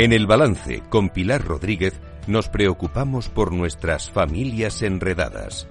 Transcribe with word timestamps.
En 0.00 0.14
el 0.14 0.26
balance, 0.26 0.82
con 0.88 1.10
Pilar 1.10 1.44
Rodríguez, 1.44 1.92
nos 2.26 2.48
preocupamos 2.48 3.28
por 3.28 3.52
nuestras 3.52 4.10
familias 4.10 4.80
enredadas. 4.80 5.68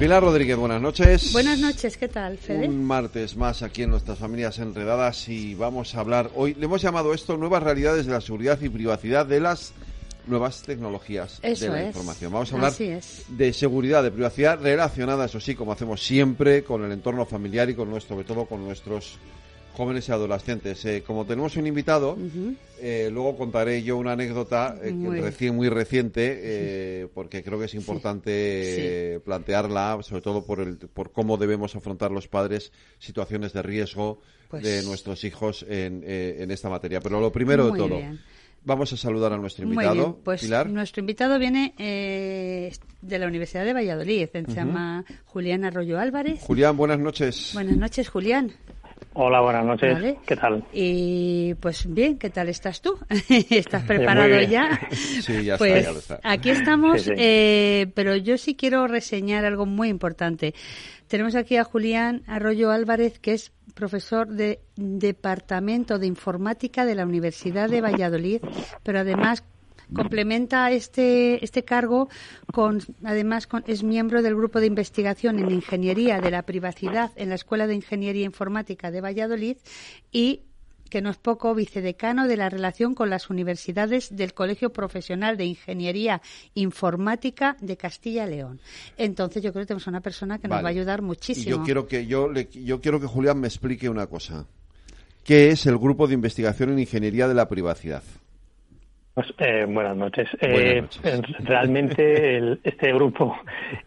Pilar 0.00 0.24
Rodríguez, 0.24 0.56
buenas 0.56 0.82
noches. 0.82 1.32
Buenas 1.32 1.60
noches, 1.60 1.96
¿qué 1.96 2.08
tal, 2.08 2.36
Fede? 2.36 2.66
Un 2.66 2.84
martes 2.84 3.36
más 3.36 3.62
aquí 3.62 3.84
en 3.84 3.90
nuestras 3.90 4.18
familias 4.18 4.58
enredadas 4.58 5.28
y 5.28 5.54
vamos 5.54 5.94
a 5.94 6.00
hablar 6.00 6.32
hoy, 6.34 6.54
le 6.54 6.64
hemos 6.64 6.82
llamado 6.82 7.14
esto 7.14 7.36
Nuevas 7.36 7.62
realidades 7.62 8.06
de 8.06 8.12
la 8.14 8.20
seguridad 8.20 8.60
y 8.60 8.68
privacidad 8.68 9.24
de 9.24 9.38
las 9.38 9.74
nuevas 10.26 10.62
tecnologías 10.62 11.40
de 11.42 11.68
la 11.68 11.84
información. 11.84 12.32
Vamos 12.32 12.52
a 12.52 12.56
hablar 12.56 12.72
de 12.72 13.52
seguridad, 13.52 14.02
de 14.02 14.10
privacidad 14.10 14.60
relacionada, 14.60 15.26
eso 15.26 15.38
sí, 15.38 15.54
como 15.54 15.70
hacemos 15.70 16.04
siempre, 16.04 16.64
con 16.64 16.82
el 16.82 16.90
entorno 16.90 17.24
familiar 17.24 17.70
y 17.70 17.76
con 17.76 17.88
nuestro, 17.88 18.16
sobre 18.16 18.26
todo 18.26 18.46
con 18.46 18.64
nuestros 18.64 19.20
jóvenes 19.72 20.08
y 20.08 20.12
adolescentes. 20.12 20.84
Eh, 20.84 21.02
como 21.06 21.24
tenemos 21.24 21.56
un 21.56 21.66
invitado, 21.66 22.16
eh, 22.80 23.08
luego 23.12 23.36
contaré 23.36 23.82
yo 23.82 23.96
una 23.96 24.12
anécdota 24.12 24.76
eh, 24.82 24.92
muy. 24.92 25.20
recién 25.20 25.56
muy 25.56 25.68
reciente, 25.68 27.08
porque 27.14 27.42
creo 27.42 27.58
que 27.58 27.66
es 27.66 27.74
importante 27.74 29.20
plantearla, 29.24 29.98
sobre 30.02 30.22
todo 30.22 30.44
por, 30.44 30.60
el, 30.60 30.76
por 30.76 31.12
cómo 31.12 31.36
debemos 31.36 31.74
afrontar 31.74 32.10
los 32.10 32.28
padres 32.28 32.72
situaciones 32.98 33.52
de 33.52 33.62
riesgo 33.62 34.20
pues 34.48 34.62
de 34.62 34.82
nuestros 34.82 35.24
hijos 35.24 35.64
en, 35.68 36.04
en, 36.06 36.50
esta 36.50 36.68
materia. 36.68 37.00
Pero 37.00 37.20
lo 37.20 37.32
primero 37.32 37.70
de 37.70 37.78
todo. 37.78 37.98
Vamos 38.64 38.92
a 38.92 38.96
saludar 38.96 39.32
a 39.32 39.38
nuestro 39.38 39.64
invitado. 39.64 40.20
Pues 40.22 40.48
nuestro 40.68 41.00
invitado 41.00 41.36
viene 41.38 41.74
de 41.76 43.18
la 43.18 43.26
Universidad 43.26 43.64
de 43.64 43.72
Valladolid. 43.72 44.28
Se 44.32 44.54
llama 44.54 45.04
Julián 45.24 45.64
Arroyo 45.64 45.98
Álvarez. 45.98 46.40
Julián, 46.42 46.76
buenas 46.76 47.00
noches. 47.00 47.50
Buenas 47.54 47.76
noches, 47.76 48.08
Julián. 48.08 48.52
Hola, 49.14 49.42
buenas 49.42 49.66
noches. 49.66 50.16
¿Qué 50.24 50.36
tal? 50.36 50.64
Y 50.72 51.52
pues 51.54 51.86
bien, 51.92 52.18
¿qué 52.18 52.30
tal 52.30 52.48
estás 52.48 52.80
tú? 52.80 52.98
¿Estás 53.28 53.84
preparado 53.84 54.40
ya? 54.42 54.80
Sí, 54.92 55.44
ya 55.44 55.58
pues, 55.58 55.86
está, 55.86 56.16
está. 56.16 56.20
Aquí 56.22 56.48
estamos, 56.50 57.10
Eh, 57.16 57.92
pero 57.94 58.16
yo 58.16 58.38
sí 58.38 58.54
quiero 58.54 58.86
reseñar 58.86 59.44
algo 59.44 59.66
muy 59.66 59.88
importante. 59.88 60.54
Tenemos 61.08 61.34
aquí 61.34 61.56
a 61.58 61.64
Julián 61.64 62.22
Arroyo 62.26 62.70
Álvarez, 62.70 63.18
que 63.18 63.34
es 63.34 63.52
profesor 63.74 64.28
de 64.28 64.60
Departamento 64.76 65.98
de 65.98 66.06
Informática 66.06 66.86
de 66.86 66.94
la 66.94 67.04
Universidad 67.04 67.68
de 67.68 67.82
Valladolid, 67.82 68.40
pero 68.82 69.00
además 69.00 69.44
complementa 69.94 70.70
este, 70.70 71.44
este 71.44 71.64
cargo 71.64 72.08
con, 72.52 72.82
además, 73.04 73.48
es 73.66 73.82
miembro 73.82 74.22
del 74.22 74.36
grupo 74.36 74.60
de 74.60 74.66
investigación 74.66 75.38
en 75.38 75.50
ingeniería 75.50 76.20
de 76.20 76.30
la 76.30 76.42
privacidad 76.42 77.10
en 77.16 77.28
la 77.28 77.34
Escuela 77.34 77.66
de 77.66 77.74
Ingeniería 77.74 78.24
Informática 78.24 78.90
de 78.90 79.00
Valladolid 79.00 79.56
y 80.10 80.42
que 80.92 81.00
no 81.00 81.08
es 81.08 81.16
poco, 81.16 81.54
vicedecano 81.54 82.28
de 82.28 82.36
la 82.36 82.50
relación 82.50 82.94
con 82.94 83.08
las 83.08 83.30
universidades 83.30 84.14
del 84.14 84.34
Colegio 84.34 84.74
Profesional 84.74 85.38
de 85.38 85.46
Ingeniería 85.46 86.20
Informática 86.52 87.56
de 87.62 87.78
Castilla 87.78 88.26
y 88.26 88.30
León. 88.30 88.60
Entonces, 88.98 89.42
yo 89.42 89.54
creo 89.54 89.62
que 89.62 89.68
tenemos 89.68 89.86
una 89.86 90.02
persona 90.02 90.38
que 90.38 90.48
nos 90.48 90.62
va 90.62 90.66
a 90.66 90.70
ayudar 90.70 91.00
muchísimo. 91.00 91.48
yo 91.48 91.62
quiero 91.62 91.86
que 91.86 92.06
yo, 92.06 92.30
yo 92.34 92.82
quiero 92.82 93.00
que 93.00 93.06
Julián 93.06 93.40
me 93.40 93.48
explique 93.48 93.88
una 93.88 94.06
cosa. 94.06 94.46
¿Qué 95.24 95.48
es 95.48 95.64
el 95.64 95.78
grupo 95.78 96.06
de 96.06 96.12
investigación 96.12 96.68
en 96.68 96.80
ingeniería 96.80 97.26
de 97.26 97.34
la 97.34 97.48
privacidad? 97.48 98.02
Pues, 99.14 99.26
eh, 99.38 99.66
buenas 99.68 99.96
noches. 99.96 100.28
Eh, 100.40 100.84
realmente 101.40 102.58
este 102.64 102.92
grupo 102.94 103.36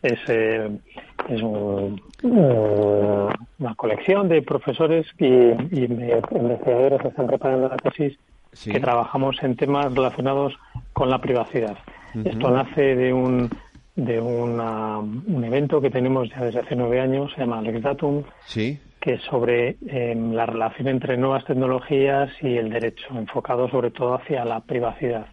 es, 0.04 0.20
eh, 0.28 0.70
es 1.30 1.42
una 1.42 3.26
colección 3.76 4.30
de 4.30 4.44
profesores 4.44 5.08
y, 5.18 5.26
investigadores 5.26 7.02
que 7.02 7.08
están 7.08 7.26
preparando 7.28 7.70
la 7.70 7.78
tesis 7.78 8.18
que 8.64 8.80
trabajamos 8.80 9.42
en 9.42 9.56
temas 9.56 9.94
relacionados 9.94 10.54
con 10.94 11.10
la 11.10 11.20
privacidad. 11.20 11.78
Esto 12.24 12.52
nace 12.52 12.96
de 12.96 13.12
un 13.12 13.50
de 13.96 14.20
un 14.20 15.44
evento 15.44 15.82
que 15.82 15.90
tenemos 15.90 16.30
ya 16.30 16.44
desde 16.44 16.60
hace 16.60 16.76
nueve 16.76 17.00
años, 17.00 17.32
se 17.34 17.42
llama 17.42 17.62
Lex 17.62 17.82
Datum, 17.82 18.24
¿Sí? 18.46 18.78
Que 19.06 19.20
sobre 19.20 19.78
em, 19.86 20.34
la 20.34 20.48
relación 20.48 20.88
entre 20.88 21.16
nuevas 21.16 21.46
tecnologías 21.46 22.32
y 22.42 22.58
el 22.58 22.72
derecho, 22.72 23.06
enfocado 23.16 23.70
sobre 23.70 23.92
todo 23.92 24.16
hacia 24.16 24.44
la 24.44 24.62
privacidad. 24.62 25.28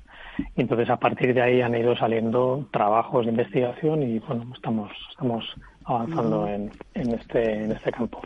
entonces, 0.57 0.91
a 0.91 0.99
partir 0.99 1.33
de 1.33 1.41
ahí 1.41 1.63
han 1.63 1.75
ido 1.75 1.97
saliendo 1.97 2.69
trabajos 2.71 3.25
de 3.25 3.31
investigación 3.31 4.03
y, 4.03 4.19
bueno, 4.19 4.45
estamos, 4.55 4.93
estamos 5.11 5.47
avanzando 5.87 6.47
en, 6.49 6.71
en, 6.93 7.15
este, 7.15 7.65
en 7.65 7.73
este 7.73 7.91
campo. 7.93 8.21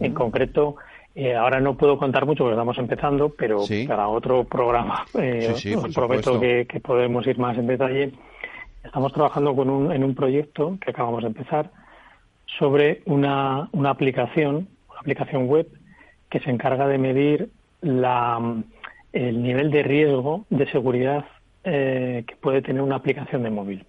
En 0.00 0.14
concreto, 0.14 0.76
eh, 1.14 1.34
ahora 1.34 1.60
no 1.60 1.76
puedo 1.76 1.98
contar 1.98 2.24
mucho 2.24 2.44
porque 2.44 2.54
estamos 2.54 2.78
empezando, 2.78 3.28
pero 3.28 3.64
para 3.86 4.08
otro 4.08 4.44
programa 4.44 5.04
eh, 5.18 5.54
prometo 5.94 6.40
que, 6.40 6.66
que, 6.66 6.80
podemos 6.80 7.26
ir 7.26 7.38
más 7.38 7.58
en 7.58 7.66
detalle. 7.66 8.12
Estamos 8.82 9.12
trabajando 9.12 9.54
con 9.54 9.68
un, 9.68 9.92
en 9.92 10.02
un 10.02 10.14
proyecto 10.14 10.78
que 10.80 10.90
acabamos 10.90 11.20
de 11.22 11.28
empezar 11.28 11.70
sobre 12.58 13.02
una, 13.04 13.68
una 13.72 13.90
aplicación 13.90 14.68
aplicación 14.98 15.46
web 15.46 15.68
que 16.30 16.40
se 16.40 16.50
encarga 16.50 16.86
de 16.88 16.98
medir 16.98 17.50
la, 17.80 18.62
el 19.12 19.42
nivel 19.42 19.70
de 19.70 19.82
riesgo 19.82 20.44
de 20.50 20.70
seguridad 20.70 21.24
eh, 21.64 22.24
que 22.26 22.36
puede 22.36 22.62
tener 22.62 22.82
una 22.82 22.96
aplicación 22.96 23.42
de 23.42 23.50
móvil. 23.50 23.86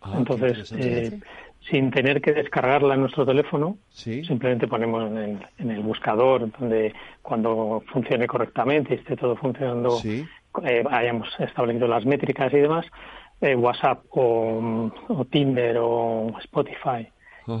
Ah, 0.00 0.14
Entonces, 0.16 0.72
eh, 0.72 1.18
sin 1.60 1.90
tener 1.90 2.20
que 2.20 2.32
descargarla 2.32 2.94
en 2.94 3.00
nuestro 3.00 3.26
teléfono, 3.26 3.78
simplemente 3.88 4.68
ponemos 4.68 5.10
en 5.58 5.70
el, 5.70 5.80
buscador 5.80 6.50
donde 6.58 6.94
cuando 7.22 7.82
funcione 7.92 8.26
correctamente 8.26 8.94
y 8.94 8.98
esté 8.98 9.16
todo 9.16 9.36
funcionando, 9.36 9.98
eh, 10.04 10.84
hayamos 10.90 11.28
establecido 11.40 11.88
las 11.88 12.04
métricas 12.04 12.52
y 12.52 12.58
demás, 12.58 12.86
WhatsApp 13.40 14.04
o, 14.10 14.90
o 15.08 15.24
Tinder 15.24 15.78
o 15.80 16.36
Spotify 16.40 17.08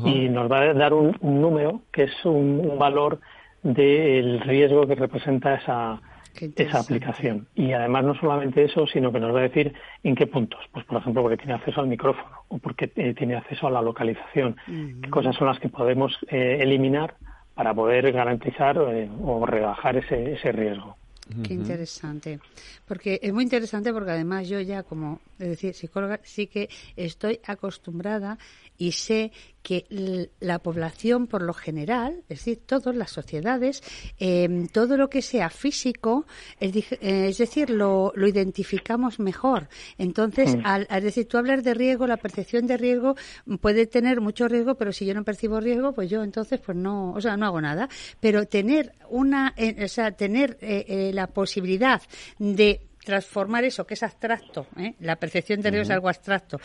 y 0.04 0.28
nos 0.28 0.50
va 0.50 0.60
a 0.60 0.74
dar 0.74 0.92
un, 0.92 1.16
número 1.20 1.82
que 1.92 2.04
es 2.04 2.24
un, 2.24 2.78
valor 2.78 3.20
del 3.62 4.40
riesgo 4.40 4.86
que 4.86 4.94
representa 4.94 5.54
esa, 5.54 6.00
esa 6.34 6.80
aplicación. 6.80 7.48
Y 7.54 7.72
además 7.72 8.04
no 8.04 8.14
solamente 8.14 8.64
eso, 8.64 8.86
sino 8.86 9.12
que 9.12 9.20
nos 9.20 9.34
va 9.34 9.40
a 9.40 9.48
decir 9.48 9.72
en 10.02 10.14
qué 10.14 10.26
puntos. 10.26 10.60
Pues 10.72 10.84
por 10.84 10.98
ejemplo, 10.98 11.22
porque 11.22 11.38
tiene 11.38 11.54
acceso 11.54 11.80
al 11.80 11.88
micrófono 11.88 12.44
o 12.48 12.58
porque 12.58 12.92
eh, 12.96 13.14
tiene 13.14 13.36
acceso 13.36 13.66
a 13.66 13.70
la 13.70 13.82
localización. 13.82 14.56
¿Qué 15.02 15.10
cosas 15.10 15.34
son 15.36 15.48
las 15.48 15.58
que 15.58 15.68
podemos 15.68 16.16
eh, 16.28 16.58
eliminar 16.60 17.14
para 17.54 17.74
poder 17.74 18.12
garantizar 18.12 18.76
eh, 18.76 19.10
o 19.22 19.44
rebajar 19.44 19.96
ese, 19.96 20.34
ese 20.34 20.52
riesgo? 20.52 20.96
Qué 21.42 21.54
interesante. 21.54 22.40
Porque 22.86 23.20
es 23.22 23.32
muy 23.32 23.44
interesante 23.44 23.92
porque 23.92 24.12
además 24.12 24.48
yo 24.48 24.60
ya 24.60 24.82
como, 24.82 25.20
es 25.38 25.48
decir, 25.48 25.74
psicóloga, 25.74 26.20
sí 26.22 26.46
que 26.46 26.70
estoy 26.96 27.40
acostumbrada 27.44 28.38
y 28.78 28.92
sé 28.92 29.32
que 29.62 30.30
la 30.40 30.60
población 30.60 31.26
por 31.26 31.42
lo 31.42 31.52
general, 31.52 32.22
es 32.28 32.38
decir, 32.38 32.60
todas 32.64 32.94
las 32.94 33.10
sociedades, 33.10 33.82
em, 34.18 34.68
todo 34.68 34.96
lo 34.96 35.10
que 35.10 35.22
sea 35.22 35.50
físico, 35.50 36.26
es, 36.60 36.74
eh, 37.00 37.34
decir, 37.36 37.70
lo, 37.70 38.12
lo, 38.14 38.26
identificamos 38.28 39.18
mejor. 39.18 39.68
Entonces, 39.98 40.56
mm. 40.56 40.60
al, 40.64 40.86
decir, 41.02 41.26
tú 41.28 41.38
hablas 41.38 41.64
de 41.64 41.74
riesgo, 41.74 42.06
la 42.06 42.16
percepción 42.16 42.66
de 42.66 42.76
riesgo 42.76 43.16
puede 43.60 43.86
tener 43.86 44.20
mucho 44.20 44.48
riesgo, 44.48 44.76
pero 44.76 44.92
si 44.92 45.06
yo 45.06 45.14
no 45.14 45.24
percibo 45.24 45.60
riesgo, 45.60 45.92
pues 45.92 46.08
yo 46.08 46.22
entonces, 46.22 46.60
pues 46.60 46.76
no, 46.76 47.12
o 47.12 47.20
sea, 47.20 47.36
no 47.36 47.46
hago 47.46 47.60
nada. 47.60 47.88
Pero 48.20 48.46
tener 48.46 48.92
una, 49.10 49.54
eh, 49.56 49.84
o 49.84 49.88
sea, 49.88 50.12
tener 50.12 50.56
eh, 50.60 51.10
la 51.12 51.26
posibilidad 51.26 52.00
de 52.38 52.88
transformar 53.08 53.64
eso 53.64 53.86
que 53.86 53.94
es 53.94 54.02
abstracto, 54.02 54.66
la 55.00 55.16
percepción 55.16 55.62
de 55.62 55.70
riesgo 55.70 55.84
es 55.84 55.90
algo 55.90 56.08
abstracto, 56.10 56.60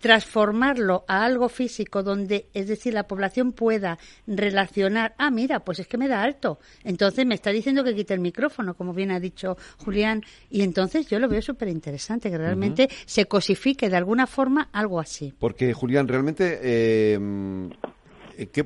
transformarlo 0.00 1.04
a 1.08 1.24
algo 1.24 1.48
físico 1.48 2.02
donde, 2.02 2.46
es 2.54 2.68
decir, 2.68 2.94
la 2.94 3.06
población 3.06 3.52
pueda 3.52 3.98
relacionar, 4.26 5.14
ah, 5.18 5.30
mira, 5.30 5.60
pues 5.60 5.78
es 5.80 5.88
que 5.88 5.98
me 5.98 6.08
da 6.08 6.22
alto, 6.22 6.58
entonces 6.84 7.26
me 7.26 7.34
está 7.34 7.50
diciendo 7.50 7.84
que 7.84 7.94
quite 7.94 8.14
el 8.14 8.20
micrófono, 8.20 8.74
como 8.74 8.92
bien 8.92 9.10
ha 9.10 9.20
dicho 9.20 9.56
Julián, 9.84 10.22
y 10.50 10.62
entonces 10.62 11.06
yo 11.06 11.18
lo 11.18 11.28
veo 11.28 11.42
súper 11.42 11.68
interesante, 11.68 12.30
que 12.30 12.38
realmente 12.38 12.88
se 13.04 13.26
cosifique 13.26 13.88
de 13.88 13.96
alguna 13.96 14.26
forma 14.26 14.68
algo 14.72 15.00
así. 15.00 15.32
Porque, 15.38 15.72
Julián, 15.72 16.08
realmente 16.08 16.60
eh, 16.62 17.18
eh, 18.38 18.64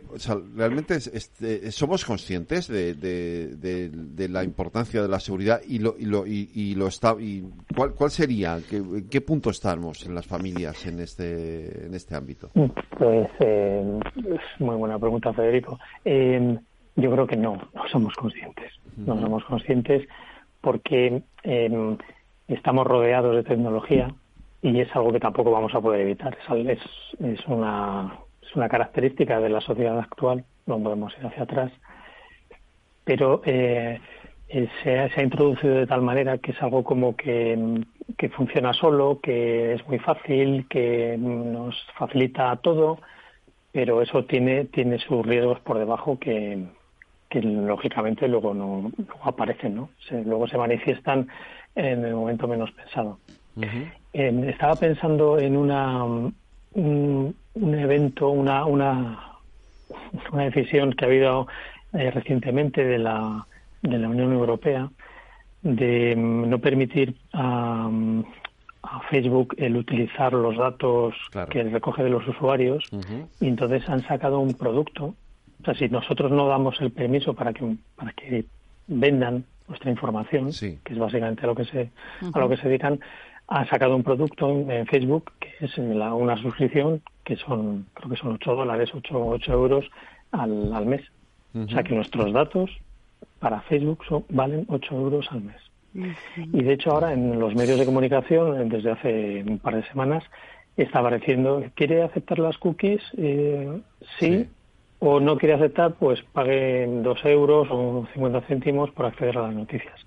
realmente 0.54 0.96
este, 0.96 1.70
somos 1.72 2.04
conscientes 2.04 2.68
de, 2.68 2.94
de, 2.94 4.28
la 4.28 4.44
importancia 4.44 5.02
de 5.02 5.08
la 5.08 5.20
seguridad 5.20 5.60
y 5.66 5.78
lo 5.78 5.96
y 5.98 6.04
lo 6.04 6.26
y, 6.26 6.74
lo 6.74 6.86
está 6.86 7.16
y 7.18 7.44
cuál 7.74 7.94
cuál 7.94 8.10
sería 8.10 8.58
¿Qué, 8.68 8.82
qué 9.10 9.20
punto 9.20 9.50
estamos 9.50 10.06
en 10.06 10.14
las 10.14 10.26
familias 10.26 10.86
en 10.86 11.00
este 11.00 11.86
en 11.86 11.94
este 11.94 12.14
ámbito 12.14 12.50
pues 13.00 13.30
eh, 13.40 14.00
es 14.16 14.60
muy 14.60 14.76
buena 14.76 14.98
pregunta 14.98 15.32
Federico. 15.32 15.78
Em, 16.04 16.58
yo 16.96 17.10
creo 17.10 17.26
que 17.26 17.36
no 17.36 17.56
no 17.74 17.88
somos 17.90 18.14
conscientes. 18.14 18.72
No 18.96 19.18
somos 19.20 19.44
conscientes 19.44 20.06
porque 20.60 21.22
em, 21.42 21.96
estamos 22.48 22.86
rodeados 22.86 23.36
de 23.36 23.42
tecnología 23.42 24.14
y 24.62 24.80
es 24.80 24.94
algo 24.94 25.12
que 25.12 25.20
tampoco 25.20 25.50
vamos 25.50 25.74
a 25.74 25.80
poder 25.80 26.02
evitar. 26.02 26.36
Es, 26.66 26.80
es 27.20 27.46
una 27.46 28.18
es 28.50 28.56
una 28.56 28.68
característica 28.68 29.40
de 29.40 29.48
la 29.48 29.60
sociedad 29.60 29.98
actual, 29.98 30.44
no 30.66 30.78
podemos 30.80 31.12
ir 31.18 31.26
hacia 31.26 31.44
atrás, 31.44 31.72
pero 33.04 33.42
eh, 33.44 34.00
eh, 34.48 34.68
se, 34.82 34.98
ha, 34.98 35.22
introducido 35.22 35.74
de 35.74 35.86
tal 35.86 36.02
manera 36.02 36.38
que 36.38 36.50
es 36.50 36.62
algo 36.62 36.82
como 36.82 37.14
que, 37.16 37.84
funciona 38.36 38.72
solo, 38.72 39.20
que 39.22 39.74
es 39.74 39.86
muy 39.86 39.98
fácil, 40.00 40.66
que 40.68 41.16
nos 41.18 41.76
facilita 41.96 42.54
todo, 42.56 42.98
pero 43.72 44.02
eso 44.02 44.24
tiene, 44.24 44.64
tiene 44.64 44.98
sus 44.98 45.24
riesgos 45.24 45.60
por 45.60 45.78
debajo 45.78 46.18
que, 46.18 46.66
lógicamente 47.32 48.26
luego 48.26 48.52
no 48.52 48.90
aparecen, 49.22 49.76
¿no? 49.76 49.90
luego 50.24 50.48
se 50.48 50.58
manifiestan 50.58 51.28
en 51.76 52.04
el 52.04 52.14
momento 52.16 52.48
menos 52.48 52.72
pensado. 52.72 53.20
estaba 54.12 54.74
pensando 54.74 55.38
en 55.38 55.56
una 55.56 56.32
un, 56.72 57.34
evento, 57.54 58.28
una, 58.28 58.64
una, 58.64 59.36
una 60.32 60.44
decisión 60.44 60.92
que 60.92 61.04
ha 61.04 61.08
habido 61.08 61.46
eh, 61.92 62.10
recientemente 62.10 62.84
de 62.84 62.98
la 62.98 63.46
de 63.82 63.98
la 63.98 64.08
Unión 64.08 64.32
Europea 64.32 64.90
de 65.62 66.14
mm, 66.16 66.48
no 66.48 66.58
permitir 66.58 67.16
a, 67.32 67.90
Facebook 69.10 69.54
el 69.58 69.76
utilizar 69.76 70.32
los 70.32 70.56
datos 70.56 71.14
que 71.50 71.62
recoge 71.62 72.02
de 72.02 72.10
los 72.10 72.26
usuarios 72.26 72.82
y 73.38 73.46
entonces 73.46 73.88
han 73.88 74.02
sacado 74.02 74.40
un 74.40 74.54
producto. 74.54 75.14
O 75.60 75.64
sea, 75.64 75.74
si 75.74 75.88
nosotros 75.88 76.32
no 76.32 76.48
damos 76.48 76.80
el 76.80 76.90
permiso 76.90 77.34
para 77.34 77.52
que, 77.52 77.76
para 77.94 78.12
que 78.12 78.46
vendan 78.88 79.44
nuestra 79.68 79.90
información, 79.90 80.50
que 80.50 80.92
es 80.92 80.98
básicamente 80.98 81.44
a 81.44 81.46
lo 81.46 81.54
que 81.54 81.66
se, 81.66 81.90
a 82.32 82.38
lo 82.38 82.48
que 82.48 82.56
se 82.56 82.68
dedican, 82.68 83.00
han 83.50 83.68
sacado 83.68 83.96
un 83.96 84.04
producto 84.04 84.48
en, 84.48 84.86
Facebook 84.86 85.32
que 85.40 85.66
es 85.66 85.76
una 85.76 86.36
suscripción 86.36 87.02
que 87.24 87.36
son, 87.36 87.86
creo 87.94 88.10
que 88.10 88.16
son 88.16 88.32
8 88.34 88.54
dólares, 88.54 88.90
8, 88.94 89.08
8 89.12 89.52
euros 89.52 89.90
al, 90.30 90.72
al 90.72 90.86
mes. 90.86 91.02
O 91.54 91.68
sea 91.68 91.82
que 91.82 91.94
nuestros 91.94 92.32
datos 92.32 92.70
para 93.40 93.60
Facebook 93.62 94.04
son, 94.08 94.24
valen 94.28 94.66
8 94.68 94.94
euros 94.94 95.26
al 95.32 95.42
mes. 95.42 95.56
Y 96.36 96.62
de 96.62 96.72
hecho 96.72 96.92
ahora 96.92 97.12
en 97.12 97.40
los 97.40 97.56
medios 97.56 97.78
de 97.80 97.86
comunicación, 97.86 98.68
desde 98.68 98.92
hace 98.92 99.44
un 99.44 99.58
par 99.58 99.74
de 99.74 99.82
semanas, 99.88 100.22
está 100.76 101.00
apareciendo, 101.00 101.64
¿quiere 101.74 102.04
aceptar 102.04 102.38
las 102.38 102.56
cookies? 102.56 103.02
Eh, 103.18 103.80
sí. 104.20 104.46
O 105.00 105.18
no 105.18 105.38
quiere 105.38 105.54
aceptar, 105.54 105.94
pues 105.94 106.22
pague 106.32 106.86
2 106.86 107.24
euros 107.24 107.66
o 107.70 108.06
50 108.12 108.42
céntimos 108.42 108.90
por 108.92 109.06
acceder 109.06 109.38
a 109.38 109.42
las 109.42 109.54
noticias. 109.54 110.06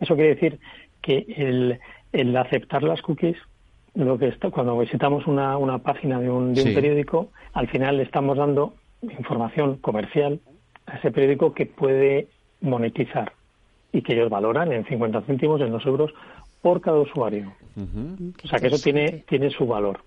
Eso 0.00 0.16
quiere 0.16 0.34
decir 0.34 0.58
que 1.02 1.26
el, 1.36 1.78
el 2.12 2.36
aceptar 2.36 2.82
las 2.82 3.02
cookies 3.02 3.36
lo 3.94 4.18
que 4.18 4.28
está, 4.28 4.50
cuando 4.50 4.78
visitamos 4.78 5.26
una, 5.26 5.56
una 5.56 5.78
página 5.78 6.20
de 6.20 6.30
un, 6.30 6.54
de 6.54 6.62
un 6.62 6.74
periódico, 6.74 7.30
al 7.52 7.68
final 7.68 7.96
le 7.96 8.04
estamos 8.04 8.36
dando 8.36 8.74
información 9.02 9.76
comercial 9.78 10.40
a 10.86 10.96
ese 10.96 11.10
periódico 11.10 11.54
que 11.54 11.66
puede 11.66 12.28
monetizar 12.60 13.32
y 13.92 14.02
que 14.02 14.12
ellos 14.12 14.30
valoran 14.30 14.72
en 14.72 14.86
50 14.86 15.22
céntimos, 15.22 15.60
en 15.60 15.70
2 15.70 15.86
euros 15.86 16.12
por 16.62 16.80
cada 16.80 16.98
usuario. 16.98 17.52
O 18.44 18.48
sea 18.48 18.60
que 18.60 18.68
eso 18.68 18.78
tiene, 18.78 19.24
tiene 19.28 19.50
su 19.50 19.66
valor. 19.66 20.00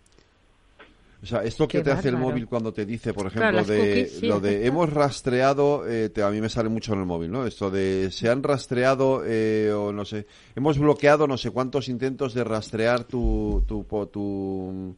O 1.24 1.26
sea, 1.26 1.44
esto 1.44 1.68
que 1.68 1.82
te 1.82 1.90
hace 1.90 2.10
el 2.10 2.18
móvil 2.18 2.48
cuando 2.48 2.74
te 2.74 2.86
dice, 2.86 3.14
por 3.14 3.28
ejemplo, 3.28 3.64
de 3.64 4.10
lo 4.24 4.40
de 4.40 4.68
hemos 4.68 4.92
rastreado, 4.92 5.88
eh, 5.88 6.12
a 6.24 6.30
mí 6.30 6.42
me 6.42 6.50
sale 6.50 6.70
mucho 6.70 6.94
en 6.94 7.00
el 7.00 7.06
móvil, 7.06 7.32
¿no? 7.32 7.48
Esto 7.48 7.72
de 7.72 8.12
se 8.12 8.30
han 8.30 8.44
rastreado 8.44 9.24
eh, 9.26 9.72
o 9.72 9.94
no 9.94 10.04
sé, 10.04 10.28
hemos 10.56 10.78
bloqueado 10.78 11.26
no 11.26 11.38
sé 11.38 11.52
cuántos 11.52 11.88
intentos 11.88 12.34
de 12.34 12.44
rastrear 12.44 13.06
tu 13.06 13.64
tu, 13.66 13.86
tu 14.12 14.96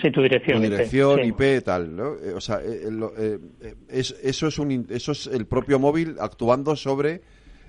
Sí, 0.00 0.10
tu 0.10 0.22
dirección, 0.22 0.62
dirección 0.62 1.24
IP, 1.24 1.62
tal, 1.64 1.94
¿no? 1.94 2.14
Eh, 2.14 2.32
o 2.34 2.40
sea, 2.40 2.60
eh, 2.64 2.88
eh, 3.18 3.38
eso 3.92 4.46
es 4.46 4.58
un 4.58 4.86
eso 4.90 5.12
es 5.12 5.26
el 5.26 5.46
propio 5.46 5.78
móvil 5.78 6.16
actuando 6.18 6.74
sobre 6.76 7.20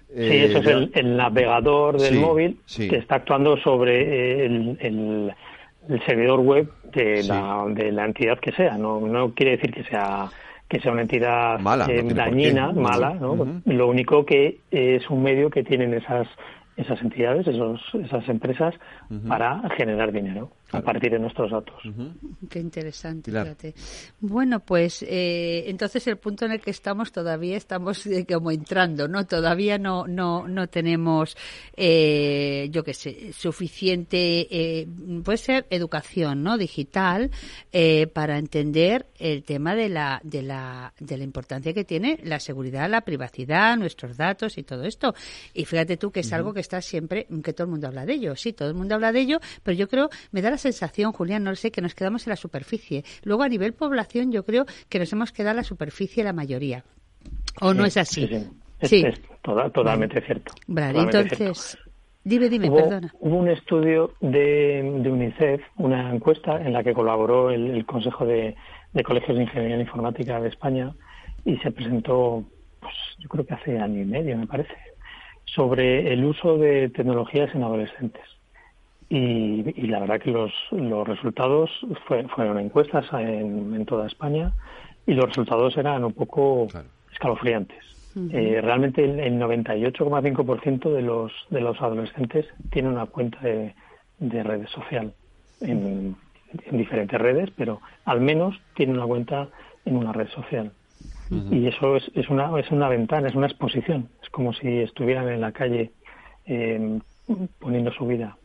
sí, 0.07 0.37
eso 0.37 0.59
es 0.59 0.89
el, 0.93 1.17
navegador 1.17 1.99
del 1.99 2.19
móvil 2.19 2.59
que 2.75 2.95
está 2.95 3.15
actuando 3.15 3.57
sobre 3.57 4.45
el, 4.45 4.77
el, 4.79 5.33
servidor 6.05 6.39
web 6.39 6.69
de, 6.93 7.23
la, 7.23 7.65
de 7.69 7.91
la 7.91 8.05
entidad 8.05 8.39
que 8.39 8.51
sea. 8.51 8.77
No, 8.77 8.99
no 9.01 9.33
quiere 9.33 9.57
decir 9.57 9.73
que 9.73 9.83
sea 9.83 10.29
que 10.69 10.79
sea 10.79 10.91
una 10.91 11.01
entidad 11.03 11.59
dañina, 11.59 12.71
mala, 12.71 13.13
¿no? 13.13 13.61
Lo 13.65 13.87
único 13.87 14.25
que 14.25 14.59
es 14.71 15.07
un 15.09 15.21
medio 15.21 15.49
que 15.51 15.63
tienen 15.63 15.93
esas 15.93 16.27
esas 16.75 16.99
entidades, 17.03 17.45
esos, 17.45 17.79
esas 17.93 18.27
empresas, 18.27 18.73
para 19.27 19.61
generar 19.77 20.11
dinero 20.11 20.49
a 20.73 20.81
partir 20.81 21.11
de 21.11 21.19
nuestros 21.19 21.51
datos. 21.51 21.75
Qué 22.49 22.59
interesante, 22.59 23.31
fíjate. 23.31 23.75
Bueno, 24.19 24.59
pues 24.59 25.03
eh, 25.03 25.65
entonces 25.67 26.05
el 26.07 26.17
punto 26.17 26.45
en 26.45 26.53
el 26.53 26.61
que 26.61 26.71
estamos 26.71 27.11
todavía 27.11 27.57
estamos 27.57 28.05
eh, 28.07 28.25
como 28.25 28.51
entrando, 28.51 29.07
¿no? 29.07 29.25
Todavía 29.25 29.77
no 29.77 30.07
no 30.07 30.47
no 30.47 30.67
tenemos, 30.67 31.37
eh, 31.77 32.69
yo 32.71 32.83
qué 32.83 32.93
sé, 32.93 33.33
suficiente, 33.33 34.47
eh, 34.49 34.87
puede 35.23 35.37
ser 35.37 35.67
educación, 35.69 36.43
¿no? 36.43 36.57
Digital 36.57 37.29
eh, 37.71 38.07
para 38.07 38.37
entender 38.37 39.05
el 39.19 39.43
tema 39.43 39.75
de 39.75 39.89
la 39.89 40.21
de 40.23 40.41
la 40.41 40.93
de 40.99 41.17
la 41.17 41.23
importancia 41.23 41.73
que 41.73 41.83
tiene 41.83 42.19
la 42.23 42.39
seguridad, 42.39 42.89
la 42.89 43.01
privacidad, 43.01 43.77
nuestros 43.77 44.17
datos 44.17 44.57
y 44.57 44.63
todo 44.63 44.83
esto. 44.85 45.13
Y 45.53 45.65
fíjate 45.65 45.97
tú 45.97 46.11
que 46.11 46.21
es 46.21 46.33
algo 46.33 46.53
que 46.53 46.61
está 46.61 46.81
siempre, 46.81 47.27
que 47.43 47.53
todo 47.53 47.65
el 47.65 47.71
mundo 47.71 47.87
habla 47.87 48.05
de 48.05 48.13
ello, 48.13 48.35
sí, 48.35 48.53
todo 48.53 48.69
el 48.69 48.75
mundo 48.75 48.95
habla 48.95 49.11
de 49.11 49.19
ello, 49.19 49.39
pero 49.61 49.77
yo 49.77 49.87
creo, 49.87 50.09
me 50.31 50.41
da 50.41 50.49
la 50.49 50.57
sensación, 50.63 51.11
Julián, 51.11 51.43
no 51.43 51.51
lo 51.51 51.55
sé, 51.55 51.71
que 51.71 51.81
nos 51.81 51.93
quedamos 51.93 52.25
en 52.25 52.31
la 52.31 52.35
superficie. 52.35 53.03
Luego, 53.23 53.43
a 53.43 53.49
nivel 53.49 53.73
población, 53.73 54.31
yo 54.31 54.43
creo 54.43 54.65
que 54.89 54.99
nos 54.99 55.11
hemos 55.13 55.31
quedado 55.31 55.51
en 55.51 55.57
la 55.57 55.63
superficie 55.63 56.23
la 56.23 56.33
mayoría. 56.33 56.83
¿O 57.61 57.73
no 57.73 57.85
es 57.85 57.97
así? 57.97 58.27
Sí, 58.81 59.05
Es, 59.05 59.21
totalmente 59.41 60.21
cierto. 60.21 60.53
Vale, 60.67 60.99
entonces, 60.99 61.77
dime, 62.23 62.49
dime, 62.49 62.69
perdona. 62.69 63.13
Hubo 63.19 63.37
un 63.37 63.49
estudio 63.49 64.13
de, 64.19 64.81
UNICEF, 64.83 65.61
una 65.77 66.13
encuesta 66.13 66.61
en 66.61 66.73
la 66.73 66.83
que 66.83 66.93
colaboró 66.93 67.49
el, 67.51 67.85
Consejo 67.85 68.25
de, 68.25 68.55
Colegios 69.05 69.37
de 69.37 69.43
Ingeniería 69.43 69.79
Informática 69.79 70.41
de 70.41 70.49
España 70.49 70.93
y 71.45 71.57
se 71.57 71.71
presentó, 71.71 72.43
pues 72.81 72.93
yo 73.19 73.29
creo 73.29 73.45
que 73.45 73.53
hace 73.53 73.79
año 73.79 74.01
y 74.01 74.05
medio, 74.05 74.37
me 74.37 74.47
parece, 74.47 74.75
sobre 75.45 76.11
el 76.11 76.25
uso 76.25 76.57
de 76.57 76.89
tecnologías 76.89 77.53
en 77.55 77.63
adolescentes. 77.63 78.32
Y, 79.15 79.61
la 79.85 79.99
verdad 79.99 80.19
que 80.19 80.31
los, 80.31 80.51
los 80.71 81.07
resultados 81.07 81.69
fueron 82.07 82.57
encuestas 82.57 83.05
en, 83.13 83.85
toda 83.85 84.07
España 84.07 84.53
y 85.05 85.13
los 85.13 85.25
resultados 85.25 85.77
eran 85.77 86.03
un 86.03 86.13
poco 86.13 86.67
escalofriantes. 87.11 87.77
Eh, 88.31 88.59
realmente 88.59 89.03
el, 89.03 89.39
98,5% 89.39 90.91
de 90.91 91.01
los, 91.03 91.31
de 91.51 91.61
los 91.61 91.79
adolescentes 91.79 92.47
tienen 92.71 92.93
una 92.93 93.05
cuenta 93.05 93.39
de, 93.41 93.75
de 94.17 94.41
red 94.41 94.65
social 94.69 95.13
en, 95.61 96.15
diferentes 96.71 97.21
redes, 97.21 97.51
pero 97.55 97.81
al 98.05 98.19
menos 98.19 98.59
tienen 98.73 98.97
una 98.97 99.05
cuenta 99.05 99.47
en 99.85 99.95
una 99.95 100.11
red 100.11 100.29
social. 100.29 100.71
Y 101.51 101.67
eso 101.67 101.97
es, 101.97 102.11
es, 102.15 102.29
una, 102.29 102.59
es 102.59 102.71
una 102.71 102.89
ventana, 102.89 103.27
es 103.27 103.35
una 103.35 103.45
exposición. 103.45 104.09
Es 104.23 104.29
como 104.31 104.53
si 104.53 104.79
estuvieran 104.79 105.29
en 105.29 105.41
la 105.41 105.51
calle 105.51 105.91
eh, 106.47 106.99
poniendo 107.59 107.91
su 107.91 108.07
vida 108.07 108.37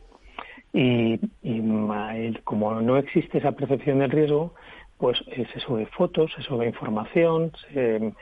y, 0.73 1.19
como 2.43 2.81
no 2.81 2.97
existe 2.97 3.39
esa 3.39 3.53
percepción 3.53 3.99
del 3.99 4.11
riesgo, 4.11 4.53
pues 4.97 5.21
eh, 5.27 5.47
se 5.53 5.59
sube 5.59 5.85
fotos, 5.87 6.31
se 6.35 6.41
sube 6.43 6.67
información, 6.67 7.51
se, 7.73 8.13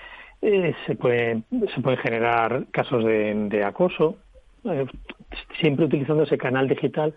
eh, 0.42 0.75
se, 0.86 0.96
puede, 0.96 1.44
se 1.74 1.82
pueden 1.82 2.00
generar 2.00 2.68
casos 2.72 3.04
de, 3.04 3.63
acoso, 3.66 4.18
eh, 4.63 4.86
siempre 5.60 5.86
utilizando 5.86 6.24
ese 6.24 6.38
canal 6.38 6.68
digital 6.68 7.16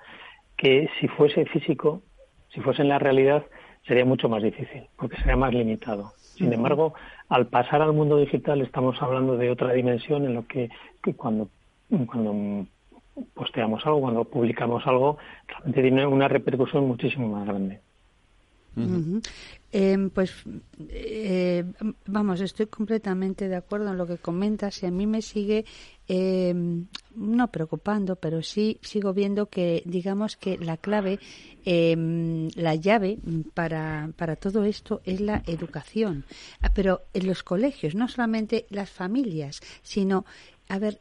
que 0.57 0.89
si 0.99 1.09
fuese 1.09 1.45
físico, 1.47 2.03
si 2.53 2.61
fuese 2.61 2.83
en 2.83 2.89
la 2.89 2.99
realidad, 2.99 3.45
sería 3.87 4.05
mucho 4.05 4.29
más 4.29 4.43
difícil, 4.43 4.85
porque 4.97 5.17
sería 5.17 5.37
más 5.37 5.53
limitado. 5.53 6.13
Sin 6.19 6.53
embargo, 6.53 6.95
al 7.29 7.47
pasar 7.47 7.83
al 7.83 7.93
mundo 7.93 8.17
digital 8.17 8.63
estamos 8.63 9.01
hablando 9.03 9.37
de 9.37 9.51
otra 9.51 9.73
dimensión 9.73 10.25
en 10.25 10.35
lo 10.35 10.47
que, 10.47 10.71
que 11.03 11.15
cuando, 11.15 11.49
cuando 12.07 12.67
posteamos 13.35 13.85
algo, 13.87 14.01
cuando 14.01 14.25
publicamos 14.25 14.87
algo, 14.87 15.19
realmente 15.47 15.83
tiene 15.83 16.07
una 16.07 16.29
repercusión 16.29 16.87
muchísimo 16.87 17.29
más 17.29 17.47
grande. 17.47 17.81
Em, 19.73 20.11
pues 20.11 20.33
eh, 20.89 21.65
vamos, 22.07 22.41
estoy 22.41 22.67
completamente 22.67 23.49
de 23.49 23.57
acuerdo 23.57 23.91
en 23.91 23.99
lo 23.99 24.07
que 24.07 24.17
comentas 24.17 24.83
y 24.83 24.87
a 24.87 24.91
mí 24.91 25.07
me 25.07 25.23
sigue 25.23 25.65
em, 26.09 26.87
no 27.15 27.49
preocupando, 27.49 28.17
pero 28.17 28.43
sí 28.43 28.79
sigo 28.83 29.13
viendo 29.13 29.47
que 29.47 29.83
digamos 29.87 30.37
que 30.37 30.59
la 30.59 30.77
clave, 30.77 31.19
em, 31.65 32.49
la 32.57 32.75
llave 32.75 33.19
para, 33.55 34.11
para 34.17 34.37
todo 34.37 34.65
esto 34.65 35.03
es 35.05 35.21
la 35.21 35.43
educación. 35.47 36.25
Ah, 36.63 36.71
pero 36.75 37.03
en 37.13 37.27
los 37.27 37.43
colegios, 37.43 37.95
no 37.95 38.09
solamente 38.09 38.67
las 38.71 38.91
familias, 38.91 39.61
sino 39.83 40.25
a 40.69 40.79
ver 40.79 41.01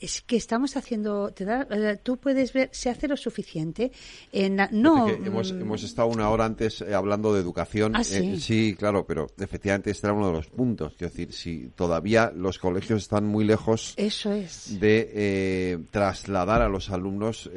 es 0.00 0.22
que 0.22 0.36
estamos 0.36 0.76
haciendo, 0.76 1.30
te 1.32 1.44
da, 1.44 1.66
eh, 1.70 1.98
tú 2.02 2.18
puedes 2.18 2.52
ver, 2.52 2.68
se 2.72 2.90
hace 2.90 3.08
lo 3.08 3.16
suficiente. 3.16 3.92
En 4.32 4.56
no. 4.72 5.08
Hemos, 5.08 5.52
mm. 5.52 5.60
hemos, 5.60 5.82
estado 5.82 6.08
una 6.08 6.28
hora 6.30 6.44
antes 6.44 6.80
eh, 6.82 6.94
hablando 6.94 7.32
de 7.32 7.40
educación. 7.40 7.96
¿Ah, 7.96 8.04
sí? 8.04 8.40
sí, 8.40 8.74
claro, 8.78 9.06
pero 9.06 9.26
efectivamente 9.38 9.90
este 9.90 10.06
era 10.06 10.14
uno 10.14 10.28
de 10.28 10.32
los 10.34 10.46
puntos. 10.48 10.94
Quiero 10.96 11.10
decir, 11.10 11.32
si 11.32 11.70
todavía 11.74 12.32
los 12.34 12.58
colegios 12.58 13.02
están 13.02 13.26
muy 13.26 13.44
lejos. 13.44 13.94
Eso 13.96 14.32
es. 14.32 14.78
De 14.80 15.80
trasladar 15.90 16.62
a 16.62 16.68
los 16.68 16.90
alumnos 16.90 17.50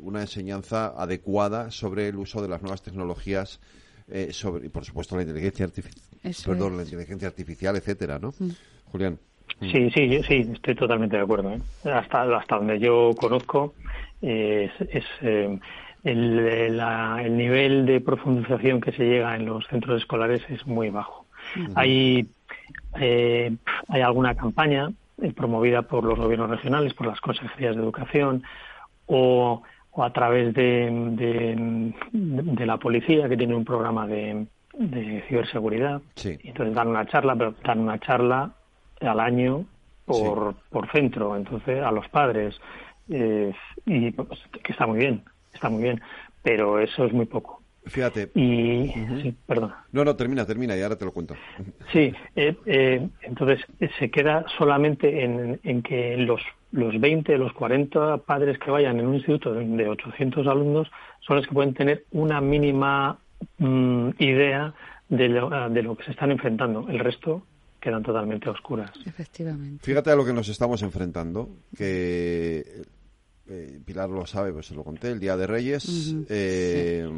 una 0.00 0.20
enseñanza 0.20 0.88
adecuada 0.96 1.70
sobre 1.70 2.08
el 2.08 2.16
uso 2.16 2.42
de 2.42 2.48
las 2.48 2.62
nuevas 2.62 2.82
tecnologías 2.82 3.60
eh, 4.08 4.32
sobre, 4.32 4.66
y 4.66 4.68
por 4.68 4.84
supuesto 4.84 5.16
la 5.16 5.22
inteligencia 5.22 5.64
artificial, 5.64 6.76
la 6.76 6.82
inteligencia 6.82 7.26
artificial, 7.26 7.76
etcétera, 7.76 8.18
¿no? 8.20 8.32
Mm. 8.38 8.50
Julián. 8.92 9.18
Mm. 9.60 9.70
Sí, 9.70 9.90
sí, 9.90 10.22
sí, 10.22 10.50
estoy 10.52 10.74
totalmente 10.74 11.16
de 11.16 11.22
acuerdo. 11.22 11.52
¿eh? 11.52 11.60
Hasta, 11.90 12.22
hasta 12.36 12.56
donde 12.56 12.78
yo 12.78 13.12
conozco 13.18 13.74
es, 14.20 14.70
eh, 15.22 15.58
el, 16.04 16.38
el, 16.38 17.36
nivel 17.36 17.86
de 17.86 18.00
profundización 18.00 18.80
que 18.80 18.92
se 18.92 19.04
llega 19.04 19.34
en 19.36 19.46
los 19.46 19.66
centros 19.66 20.00
escolares 20.00 20.42
es 20.48 20.66
muy 20.66 20.90
bajo. 20.90 21.26
Hay 21.74 22.28
hay 22.92 24.00
alguna 24.00 24.34
campaña 24.34 24.90
promovida 25.34 25.82
por 25.82 26.04
los 26.04 26.18
gobiernos 26.18 26.50
regionales, 26.50 26.94
por 26.94 27.06
las 27.06 27.20
consejerías 27.20 27.76
de 27.76 27.82
educación 27.82 28.42
o 29.06 29.62
o 29.96 30.04
a 30.04 30.12
través 30.12 30.54
de, 30.54 31.92
de, 32.12 32.66
la 32.66 32.76
policía 32.76 33.28
que 33.28 33.36
tiene 33.36 33.54
un 33.54 33.64
programa 33.64 34.06
de, 34.06 34.46
de 34.74 35.24
ciberseguridad. 35.26 36.02
Entonces 36.22 36.74
dan 36.74 36.88
una 36.88 37.06
charla, 37.06 37.34
pero 37.34 37.54
dan 37.64 37.80
una 37.80 37.98
charla 37.98 38.52
al 39.00 39.20
año 39.20 39.64
por, 40.04 40.54
por 40.70 40.90
centro, 40.90 41.36
entonces 41.36 41.82
a 41.82 41.90
los 41.90 42.08
padres. 42.08 42.58
Eh, 43.08 43.52
y 43.84 44.10
pues, 44.10 44.40
que 44.62 44.72
está 44.72 44.86
muy 44.86 44.98
bien, 44.98 45.22
está 45.52 45.68
muy 45.68 45.82
bien, 45.82 46.00
pero 46.42 46.80
eso 46.80 47.04
es 47.04 47.12
muy 47.12 47.26
poco. 47.26 47.62
Fíjate. 47.86 48.30
Y, 48.34 48.92
sí, 49.22 49.34
perdón. 49.46 49.72
No, 49.92 50.04
no, 50.04 50.16
termina, 50.16 50.44
termina 50.44 50.76
y 50.76 50.82
ahora 50.82 50.96
te 50.96 51.04
lo 51.04 51.12
cuento. 51.12 51.34
Sí, 51.92 52.12
eh, 52.34 52.56
eh, 52.66 53.08
entonces 53.22 53.60
se 53.98 54.10
queda 54.10 54.44
solamente 54.58 55.24
en, 55.24 55.60
en 55.62 55.82
que 55.82 56.16
los, 56.16 56.40
los 56.72 56.98
20, 57.00 57.38
los 57.38 57.52
40 57.52 58.18
padres 58.18 58.58
que 58.58 58.72
vayan 58.72 58.98
en 58.98 59.06
un 59.06 59.14
instituto 59.14 59.52
de 59.54 59.88
800 59.88 60.46
alumnos 60.48 60.90
son 61.20 61.36
los 61.36 61.46
que 61.46 61.54
pueden 61.54 61.74
tener 61.74 62.04
una 62.10 62.40
mínima 62.40 63.18
mm, 63.58 64.10
idea 64.18 64.74
de 65.08 65.28
lo, 65.28 65.70
de 65.70 65.82
lo 65.82 65.96
que 65.96 66.04
se 66.04 66.10
están 66.10 66.32
enfrentando. 66.32 66.86
El 66.88 66.98
resto 66.98 67.42
quedan 67.86 68.02
totalmente 68.02 68.50
oscuras. 68.50 68.90
Efectivamente. 69.04 69.84
Fíjate 69.84 70.10
a 70.10 70.16
lo 70.16 70.24
que 70.24 70.32
nos 70.32 70.48
estamos 70.48 70.82
enfrentando, 70.82 71.58
que 71.76 72.82
eh, 73.48 73.80
Pilar 73.84 74.10
lo 74.10 74.26
sabe, 74.26 74.52
pues 74.52 74.66
se 74.66 74.74
lo 74.74 74.82
conté, 74.82 75.12
el 75.12 75.20
Día 75.20 75.36
de 75.36 75.46
Reyes, 75.46 76.12
eh, 76.28 77.08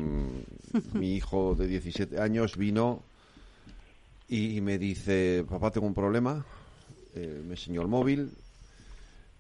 mi 0.93 1.15
hijo 1.15 1.55
de 1.55 1.69
17 1.69 2.21
años 2.21 2.59
vino 2.59 3.03
y, 4.29 4.61
me 4.61 4.77
dice, 4.77 5.43
papá, 5.49 5.71
tengo 5.71 5.87
un 5.87 5.95
problema, 5.95 6.45
eh, 7.15 7.41
me 7.47 7.53
enseñó 7.53 7.81
el 7.81 7.89
móvil 7.89 8.31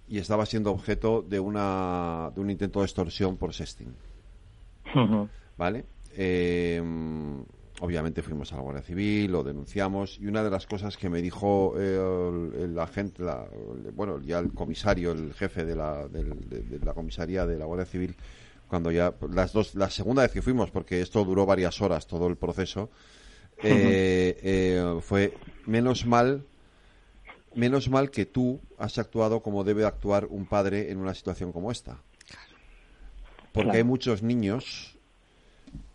y 0.08 0.16
estaba 0.16 0.46
siendo 0.46 0.70
objeto 0.72 1.20
de, 1.20 1.38
una, 1.38 2.32
de 2.34 2.40
un 2.40 2.48
intento 2.48 2.78
de 2.78 2.86
extorsión 2.86 3.36
por 3.36 3.52
sexting. 3.52 3.94
¿Vale? 5.58 5.84
Obviamente 7.80 8.22
fuimos 8.22 8.52
a 8.52 8.56
la 8.56 8.62
Guardia 8.62 8.82
Civil, 8.82 9.30
lo 9.30 9.42
denunciamos 9.42 10.18
y 10.18 10.26
una 10.26 10.42
de 10.42 10.50
las 10.50 10.66
cosas 10.66 10.96
que 10.96 11.08
me 11.08 11.22
dijo 11.22 11.74
el, 11.78 12.78
agente, 12.78 13.22
bueno, 13.94 14.20
ya 14.20 14.38
el 14.38 14.52
comisario, 14.52 15.12
el 15.12 15.32
jefe 15.34 15.64
de 15.64 15.76
la, 15.76 16.08
de, 16.08 16.80
la 16.82 16.94
comisaría 16.94 17.46
de 17.46 17.58
la 17.58 17.66
Guardia 17.66 17.86
Civil, 17.86 18.16
cuando 18.66 18.90
ya 18.90 19.14
las 19.32 19.52
dos, 19.52 19.74
la 19.74 19.90
segunda 19.90 20.22
vez 20.22 20.32
que 20.32 20.42
fuimos, 20.42 20.70
porque 20.70 21.00
esto 21.00 21.24
duró 21.24 21.46
varias 21.46 21.80
horas 21.80 22.06
todo 22.06 22.26
el 22.26 22.36
proceso, 22.36 22.90
eh, 23.62 24.38
eh, 24.42 24.98
fue 25.00 25.34
menos 25.66 26.06
mal, 26.06 26.44
menos 27.54 27.88
mal 27.88 28.10
que 28.10 28.26
tú 28.26 28.60
has 28.76 28.98
actuado 28.98 29.40
como 29.40 29.64
debe 29.64 29.84
actuar 29.84 30.26
un 30.26 30.46
padre 30.46 30.90
en 30.90 30.98
una 30.98 31.14
situación 31.14 31.52
como 31.52 31.70
esta, 31.70 31.98
porque 33.52 33.78
hay 33.78 33.84
muchos 33.84 34.22
niños 34.22 34.97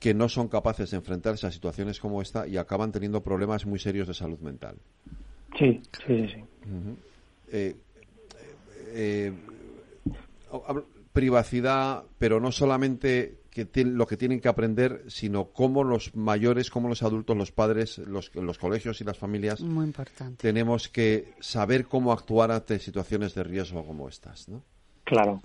que 0.04 0.14
no 0.14 0.28
son 0.28 0.50
capaces 0.50 0.92
de 0.92 0.98
enfrentarse 0.98 1.48
a 1.48 1.52
situaciones 1.52 1.98
como 1.98 2.22
esta 2.22 2.46
y 2.46 2.58
acaban 2.58 2.92
teniendo 2.92 3.24
problemas 3.24 3.66
muy 3.66 3.80
serios 3.80 4.06
de 4.06 4.14
salud 4.14 4.38
mental. 4.40 4.76
Sí, 5.58 5.82
sí, 6.06 6.28
sí. 6.28 6.44
Eh, 7.50 7.78
eh, 8.88 9.32
privacidad, 11.14 12.04
pero 12.18 12.42
no 12.42 12.52
solamente 12.52 13.44
que 13.50 13.70
lo 13.86 14.06
que 14.06 14.18
tienen 14.18 14.42
que 14.42 14.50
aprender, 14.50 15.06
sino 15.08 15.54
cómo 15.54 15.86
los 15.86 16.14
mayores, 16.18 16.70
cómo 16.70 16.90
los 16.90 17.02
adultos, 17.02 17.38
los 17.38 17.54
padres, 17.54 17.98
los, 18.00 18.36
los 18.36 18.58
colegios 18.58 19.00
y 19.00 19.06
las 19.06 19.18
familias, 19.18 19.62
muy 19.62 19.86
importante. 19.86 20.36
tenemos 20.36 20.90
que 20.90 21.34
saber 21.40 21.86
cómo 21.86 22.12
actuar 22.12 22.52
ante 22.52 22.78
situaciones 22.80 23.36
de 23.36 23.44
riesgo 23.44 23.86
como 23.88 24.10
estas, 24.10 24.50
¿no? 24.50 24.66
Claro. 25.06 25.42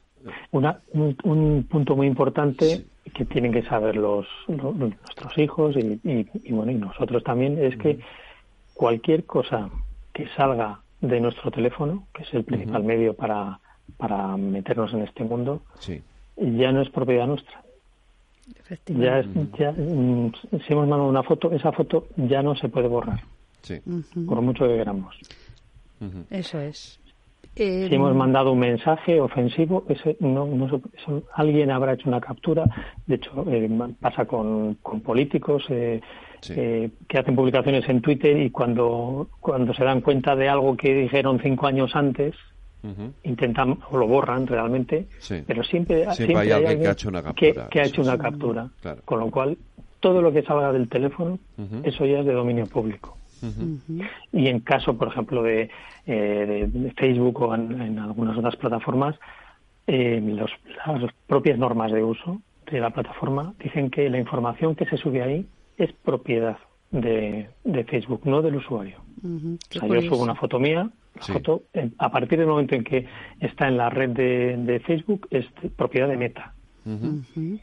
Una, 0.50 0.80
un, 0.92 1.66
punto 1.68 1.96
muy 1.96 2.06
importante 2.06 2.84
que 3.14 3.24
tienen 3.24 3.52
que 3.52 3.62
saber 3.62 3.96
los, 3.96 4.26
nuestros 4.48 5.38
hijos 5.38 5.76
y, 5.76 6.26
bueno 6.50 6.72
y 6.72 6.74
nosotros 6.74 7.22
también 7.24 7.58
es 7.62 7.76
que 7.76 7.98
cualquier 8.74 9.24
cosa 9.24 9.70
que 10.12 10.28
salga 10.36 10.80
de 11.00 11.20
nuestro 11.20 11.50
teléfono, 11.50 12.06
que 12.12 12.22
es 12.22 12.34
el 12.34 12.44
principal 12.44 12.82
medio 12.82 13.14
para, 13.14 13.60
para 13.96 14.36
meternos 14.36 14.92
en 14.92 15.02
este 15.02 15.24
mundo, 15.24 15.62
ya 16.36 16.72
no 16.72 16.82
es 16.82 16.90
propiedad 16.90 17.26
nuestra. 17.26 17.62
Ya, 18.86 19.22
ya 19.58 19.72
mm, 19.72 20.32
si 20.66 20.72
hemos 20.72 20.88
mandado 20.88 21.08
una 21.08 21.22
foto, 21.22 21.52
esa 21.52 21.70
foto 21.72 22.08
ya 22.16 22.42
no 22.42 22.56
se 22.56 22.68
puede 22.68 22.88
borrar, 22.88 23.22
por 24.26 24.40
mucho 24.40 24.66
que 24.66 24.76
queramos. 24.76 25.18
Eso 26.30 26.60
es 26.60 26.98
si 27.58 27.94
hemos 27.94 28.14
mandado 28.14 28.52
un 28.52 28.60
mensaje 28.60 29.20
ofensivo, 29.20 29.84
ese 29.88 30.16
no, 30.20 30.48
alguien 31.34 31.70
habrá 31.70 31.94
hecho 31.94 32.08
una 32.08 32.20
captura. 32.20 32.64
De 33.06 33.16
hecho, 33.16 33.44
eh, 33.50 33.68
pasa 34.00 34.24
con, 34.26 34.74
con 34.76 35.00
políticos 35.00 35.64
eh, 35.68 36.00
eh, 36.50 36.90
que 37.08 37.18
hacen 37.18 37.34
publicaciones 37.34 37.88
en 37.88 38.00
Twitter 38.00 38.36
y 38.38 38.50
cuando, 38.50 39.28
cuando 39.40 39.74
se 39.74 39.84
dan 39.84 40.00
cuenta 40.00 40.36
de 40.36 40.48
algo 40.48 40.76
que 40.76 40.94
dijeron 40.94 41.40
cinco 41.42 41.66
años 41.66 41.94
antes, 41.94 42.34
intentan 43.24 43.76
o 43.90 43.98
lo 43.98 44.06
borran 44.06 44.46
realmente, 44.46 45.08
pero 45.46 45.64
siempre, 45.64 46.06
hay, 46.06 46.50
alguien 46.50 46.80
que 46.80 46.88
ha 46.88 46.92
hecho 46.92 47.08
una 47.08 47.22
captura. 47.22 47.68
Que, 47.68 47.80
ha 47.80 47.84
hecho 47.84 48.02
una 48.02 48.16
captura. 48.16 48.70
Con 49.04 49.18
lo 49.18 49.30
cual, 49.30 49.58
todo 49.98 50.22
lo 50.22 50.32
que 50.32 50.42
salga 50.42 50.72
del 50.72 50.88
teléfono, 50.88 51.38
eso 51.82 52.06
ya 52.06 52.20
es 52.20 52.26
de 52.26 52.32
dominio 52.32 52.66
público. 52.66 53.17
Y 54.32 54.48
en 54.48 54.60
caso, 54.60 54.96
por 54.96 55.08
ejemplo, 55.08 55.42
de, 55.42 55.70
eh, 56.06 56.68
de 56.68 56.90
Facebook 56.92 57.40
o 57.42 57.54
en, 57.54 57.98
algunas 57.98 58.36
otras 58.36 58.56
plataformas, 58.56 59.16
eh, 59.86 60.20
los, 60.22 60.50
las 60.86 61.12
propias 61.26 61.58
normas 61.58 61.92
de 61.92 62.02
uso 62.02 62.40
de 62.70 62.80
la 62.80 62.90
plataforma 62.90 63.54
dicen 63.62 63.90
que 63.90 64.10
la 64.10 64.18
información 64.18 64.74
que 64.74 64.86
se 64.86 64.96
sube 64.96 65.22
ahí 65.22 65.46
es 65.76 65.92
propiedad 65.92 66.58
de, 66.90 67.48
de 67.64 67.84
Facebook, 67.84 68.22
no 68.24 68.42
del 68.42 68.56
usuario. 68.56 68.98
O 69.24 69.58
sea, 69.70 69.88
yo 69.88 70.02
subo 70.02 70.22
una 70.22 70.34
foto 70.34 70.58
mía, 70.58 70.90
la 71.14 71.34
foto, 71.34 71.62
a 71.98 72.10
partir 72.10 72.38
del 72.38 72.48
momento 72.48 72.74
en 72.74 72.84
que 72.84 73.06
está 73.40 73.68
en 73.68 73.76
la 73.76 73.90
red 73.90 74.10
de, 74.10 74.56
de 74.56 74.80
Facebook, 74.80 75.26
es 75.30 75.46
propiedad 75.76 76.08
de 76.08 76.16
Meta. 76.16 76.54
Que 76.84 77.60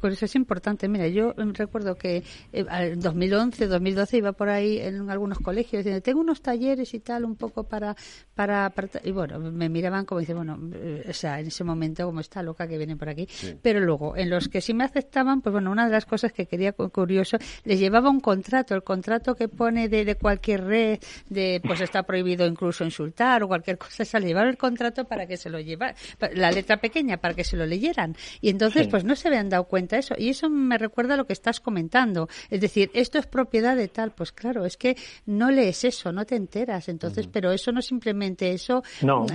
con 0.00 0.12
eso 0.12 0.24
es 0.24 0.34
importante. 0.34 0.88
Mira, 0.88 1.08
yo 1.08 1.32
recuerdo 1.36 1.94
que 1.94 2.22
eh, 2.52 2.66
en 2.68 3.00
2011, 3.00 3.66
2012 3.66 4.16
iba 4.18 4.32
por 4.32 4.48
ahí 4.48 4.78
en 4.78 5.08
algunos 5.10 5.38
colegios 5.38 5.84
diciendo, 5.84 6.02
tengo 6.02 6.20
unos 6.20 6.42
talleres 6.42 6.92
y 6.94 7.00
tal, 7.00 7.24
un 7.24 7.36
poco 7.36 7.64
para, 7.64 7.96
para, 8.34 8.72
y 9.04 9.12
bueno, 9.12 9.38
me 9.38 9.68
miraban 9.68 10.04
como 10.04 10.20
dice, 10.20 10.34
bueno, 10.34 10.58
eh, 10.74 11.06
o 11.08 11.12
sea, 11.12 11.40
en 11.40 11.46
ese 11.46 11.64
momento 11.64 12.04
como 12.04 12.20
está 12.20 12.42
loca 12.42 12.66
que 12.66 12.76
viene 12.78 12.96
por 12.96 13.08
aquí. 13.08 13.28
Pero 13.62 13.80
luego, 13.80 14.16
en 14.16 14.30
los 14.30 14.48
que 14.48 14.60
sí 14.60 14.74
me 14.74 14.84
aceptaban, 14.84 15.40
pues 15.40 15.52
bueno, 15.52 15.70
una 15.70 15.86
de 15.86 15.92
las 15.92 16.06
cosas 16.06 16.32
que 16.32 16.46
quería 16.46 16.72
curioso, 16.72 17.38
les 17.64 17.78
llevaba 17.78 18.10
un 18.10 18.20
contrato, 18.20 18.74
el 18.74 18.82
contrato 18.82 19.34
que 19.34 19.48
pone 19.48 19.88
de, 19.88 20.04
de 20.04 20.16
cualquier 20.16 20.64
red, 20.64 20.98
de 21.28 21.60
pues 21.64 21.80
está 21.80 22.02
prohibido 22.02 22.46
incluso 22.46 22.84
insultar 22.84 23.42
o 23.42 23.48
cualquier 23.48 23.78
cosa, 23.78 24.04
se 24.04 24.20
le 24.20 24.28
llevaba 24.28 24.48
el 24.48 24.56
contrato 24.56 25.04
para 25.04 25.26
que 25.26 25.36
se 25.36 25.50
lo 25.50 25.60
llevara, 25.60 25.94
la 26.34 26.50
letra 26.50 26.78
pequeña 26.78 27.18
para 27.18 27.34
que 27.34 27.44
se 27.44 27.56
lo 27.56 27.66
leyeran. 27.66 28.16
Y 28.40 28.48
entonces, 28.48 28.88
pues 28.88 29.04
no 29.04 29.14
se 29.14 29.28
habían 29.28 29.48
dado 29.48 29.64
cuenta 29.64 29.75
cuenta 29.76 29.98
eso. 29.98 30.14
Y 30.16 30.30
eso 30.30 30.48
me 30.48 30.78
recuerda 30.78 31.14
a 31.14 31.16
lo 31.18 31.26
que 31.26 31.34
estás 31.34 31.60
comentando. 31.60 32.30
Es 32.48 32.62
decir, 32.62 32.90
esto 32.94 33.18
es 33.18 33.26
propiedad 33.26 33.76
de 33.76 33.88
tal. 33.88 34.12
Pues 34.12 34.32
claro, 34.32 34.64
es 34.64 34.78
que 34.78 34.96
no 35.26 35.50
lees 35.50 35.84
eso, 35.84 36.12
no 36.12 36.24
te 36.24 36.34
enteras. 36.34 36.88
Entonces, 36.88 37.26
pero 37.26 37.52
eso 37.52 37.72
no 37.72 37.82
simplemente 37.82 38.52
eso. 38.52 38.82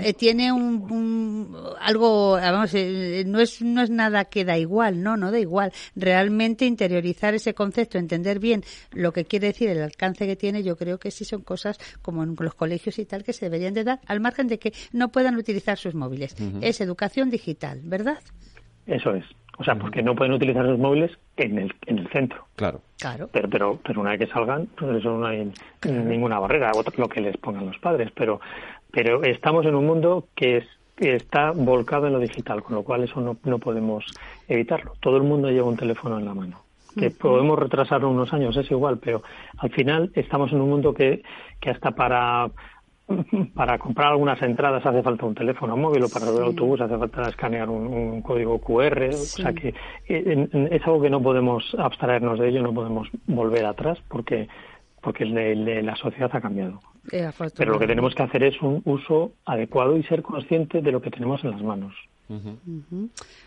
Eh, 0.02 0.14
tiene 0.16 0.52
un, 0.52 1.56
algo, 1.80 2.32
vamos, 2.32 2.74
eh, 2.74 3.24
no 3.28 3.40
es 3.40 3.62
no 3.62 3.84
es 3.84 3.92
nada 3.92 4.26
que 4.26 4.44
da 4.44 4.58
igual, 4.58 5.04
no, 5.04 5.16
no 5.16 5.32
da 5.32 5.38
igual. 5.38 5.72
Realmente 5.96 6.66
interiorizar 6.66 7.36
ese 7.36 7.54
concepto, 7.54 8.00
entender 8.00 8.40
bien 8.40 8.64
lo 8.94 9.14
que 9.14 9.26
quiere 9.26 9.48
decir, 9.48 9.70
el 9.70 9.84
alcance 9.84 10.26
que 10.26 10.36
tiene, 10.36 10.64
yo 10.64 10.76
creo 10.76 10.98
que 10.98 11.12
sí 11.12 11.24
son 11.24 11.44
cosas 11.44 11.78
como 12.02 12.24
en 12.24 12.36
los 12.40 12.56
colegios 12.56 12.98
y 12.98 13.06
tal 13.06 13.24
que 13.24 13.34
se 13.34 13.46
deberían 13.46 13.76
de 13.76 13.84
dar, 13.84 14.00
al 14.08 14.22
margen 14.22 14.48
de 14.48 14.58
que 14.58 14.74
no 14.92 15.12
puedan 15.12 15.36
utilizar 15.36 15.78
sus 15.78 15.94
móviles. 15.94 16.36
Es 16.62 16.82
educación 16.82 17.30
digital, 17.30 17.80
¿verdad? 17.84 18.18
Eso 18.88 19.14
es. 19.14 19.26
O 19.62 19.64
sea, 19.64 19.76
porque 19.76 20.02
no 20.02 20.16
pueden 20.16 20.34
utilizar 20.34 20.66
sus 20.66 20.80
móviles 20.80 21.12
en 21.38 21.60
el, 21.60 21.74
en 21.86 22.00
el 22.00 22.08
centro. 22.10 22.46
Claro. 22.56 22.82
claro. 23.00 23.30
Pero, 23.32 23.48
pero, 23.48 23.80
pero 23.86 24.02
una 24.02 24.12
vez 24.12 24.22
que 24.22 24.34
salgan, 24.34 24.68
pues 24.76 24.98
eso 24.98 25.18
no 25.18 25.28
hay 25.28 25.52
ninguna 25.86 26.40
barrera, 26.40 26.72
lo 26.98 27.08
que 27.08 27.22
les 27.22 27.38
pongan 27.38 27.68
los 27.68 27.78
padres. 27.78 28.10
Pero, 28.16 28.42
pero 28.92 29.24
estamos 29.24 29.66
en 29.68 29.76
un 29.76 29.86
mundo 29.86 30.28
que, 30.36 30.58
es, 30.58 30.66
que 30.96 31.16
está 31.16 31.52
volcado 31.52 32.08
en 32.08 32.14
lo 32.14 32.20
digital, 32.20 32.64
con 32.64 32.76
lo 32.76 32.84
cual 32.84 33.04
eso 33.04 33.22
no, 33.22 33.38
no 33.44 33.60
podemos 33.60 34.04
evitarlo. 34.48 34.94
Todo 35.00 35.18
el 35.18 35.24
mundo 35.24 35.52
lleva 35.52 35.68
un 35.68 35.78
teléfono 35.78 36.18
en 36.18 36.26
la 36.26 36.34
mano 36.34 36.64
que 36.98 37.10
podemos 37.10 37.58
retrasarlo 37.58 38.10
unos 38.10 38.34
años, 38.34 38.58
es 38.58 38.70
igual, 38.70 38.98
pero 38.98 39.24
al 39.60 39.70
final 39.70 40.12
estamos 40.14 40.52
en 40.52 40.60
un 40.60 40.70
mundo 40.70 40.94
que, 40.94 41.24
que 41.62 41.70
hasta 41.70 41.92
para 41.92 42.52
para 43.56 43.78
comprar 43.78 44.12
algunas 44.12 44.42
entradas 44.42 44.86
hace 44.86 45.04
falta 45.04 45.26
un 45.26 45.36
teléfono 45.36 45.76
móvil 45.76 46.04
o 46.04 46.10
para 46.10 46.30
el 46.30 46.44
autobús 46.44 46.82
hace 46.82 46.98
falta 46.98 47.30
escanear 47.30 47.70
un, 47.70 48.22
código 48.22 48.60
QR. 48.60 49.10
O 49.10 49.14
sea 49.14 49.54
que 49.54 49.74
eh, 50.08 50.48
es 50.72 50.82
algo 50.86 51.02
que 51.02 51.10
no 51.10 51.22
podemos 51.22 51.76
abstraernos 51.78 52.40
de 52.40 52.50
ello, 52.50 52.62
no 52.62 52.74
podemos 52.74 53.10
volver 53.28 53.66
atrás 53.66 54.00
porque 54.08 54.48
porque 55.02 55.26
la 55.26 55.96
sociedad 55.96 56.30
ha 56.32 56.42
cambiado. 56.42 56.80
Eh, 57.12 57.28
Pero 57.58 57.74
lo 57.74 57.80
que 57.80 57.88
tenemos 57.88 58.14
que 58.14 58.24
hacer 58.24 58.44
es 58.44 58.62
un 58.62 58.82
uso 58.86 59.32
adecuado 59.46 59.98
y 59.98 60.04
ser 60.04 60.22
conscientes 60.22 60.84
de 60.84 60.92
lo 60.92 61.02
que 61.02 61.10
tenemos 61.10 61.44
en 61.44 61.52
las 61.52 61.62
manos. 61.64 61.96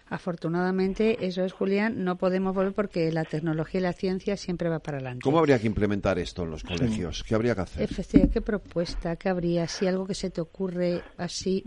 Afortunadamente, 0.09 1.27
eso 1.27 1.45
es, 1.45 1.53
Julián, 1.53 2.05
no 2.05 2.17
podemos 2.17 2.55
volver 2.55 2.73
porque 2.73 3.11
la 3.13 3.25
tecnología 3.25 3.81
y 3.81 3.83
la 3.83 3.93
ciencia 3.93 4.37
siempre 4.37 4.69
va 4.69 4.79
para 4.81 4.99
adelante. 4.99 5.23
¿Cómo 5.23 5.39
habría 5.39 5.59
que 5.59 5.67
implementar 5.67 6.19
esto 6.19 6.43
en 6.43 6.51
los 6.51 6.63
colegios? 6.63 7.25
¿Qué 7.25 7.35
habría 7.35 7.55
que 7.55 7.63
hacer? 7.63 7.89
¿qué 8.31 8.41
propuesta? 8.41 9.17
¿Qué 9.17 9.29
habría? 9.29 9.67
Si 9.69 9.87
algo 9.87 10.07
que 10.07 10.15
se 10.15 10.31
te 10.31 10.41
ocurre 10.41 11.03
así. 11.17 11.65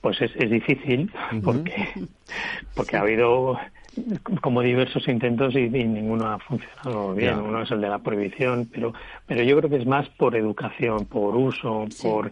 Pues 0.00 0.20
es, 0.20 0.50
difícil 0.50 1.10
porque, 1.42 2.08
porque 2.74 2.96
ha 2.96 3.00
habido 3.00 3.56
como 4.40 4.60
diversos 4.60 5.06
intentos 5.08 5.54
y, 5.54 5.68
ninguno 5.68 6.26
ha 6.26 6.38
funcionado 6.38 7.14
bien. 7.14 7.38
Uno 7.38 7.62
es 7.62 7.70
el 7.70 7.80
de 7.80 7.88
la 7.88 7.98
prohibición, 7.98 8.68
pero, 8.72 8.92
pero 9.26 9.42
yo 9.42 9.56
creo 9.58 9.70
que 9.70 9.76
es 9.76 9.86
más 9.86 10.08
por 10.10 10.36
educación, 10.36 11.06
por 11.06 11.36
uso, 11.36 11.86
por 12.02 12.30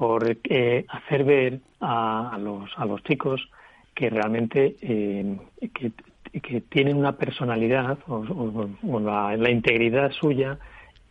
por 0.00 0.24
eh, 0.44 0.86
hacer 0.88 1.24
ver 1.24 1.60
a, 1.78 2.38
los, 2.40 2.70
a 2.78 2.86
los 2.86 3.02
chicos 3.04 3.50
que 3.94 4.08
realmente 4.08 4.74
eh, 4.80 5.36
que, 5.74 6.60
tienen 6.70 6.96
una 6.96 7.18
personalidad 7.18 7.98
o, 8.08 8.98
la, 8.98 9.50
integridad 9.50 10.10
suya 10.12 10.58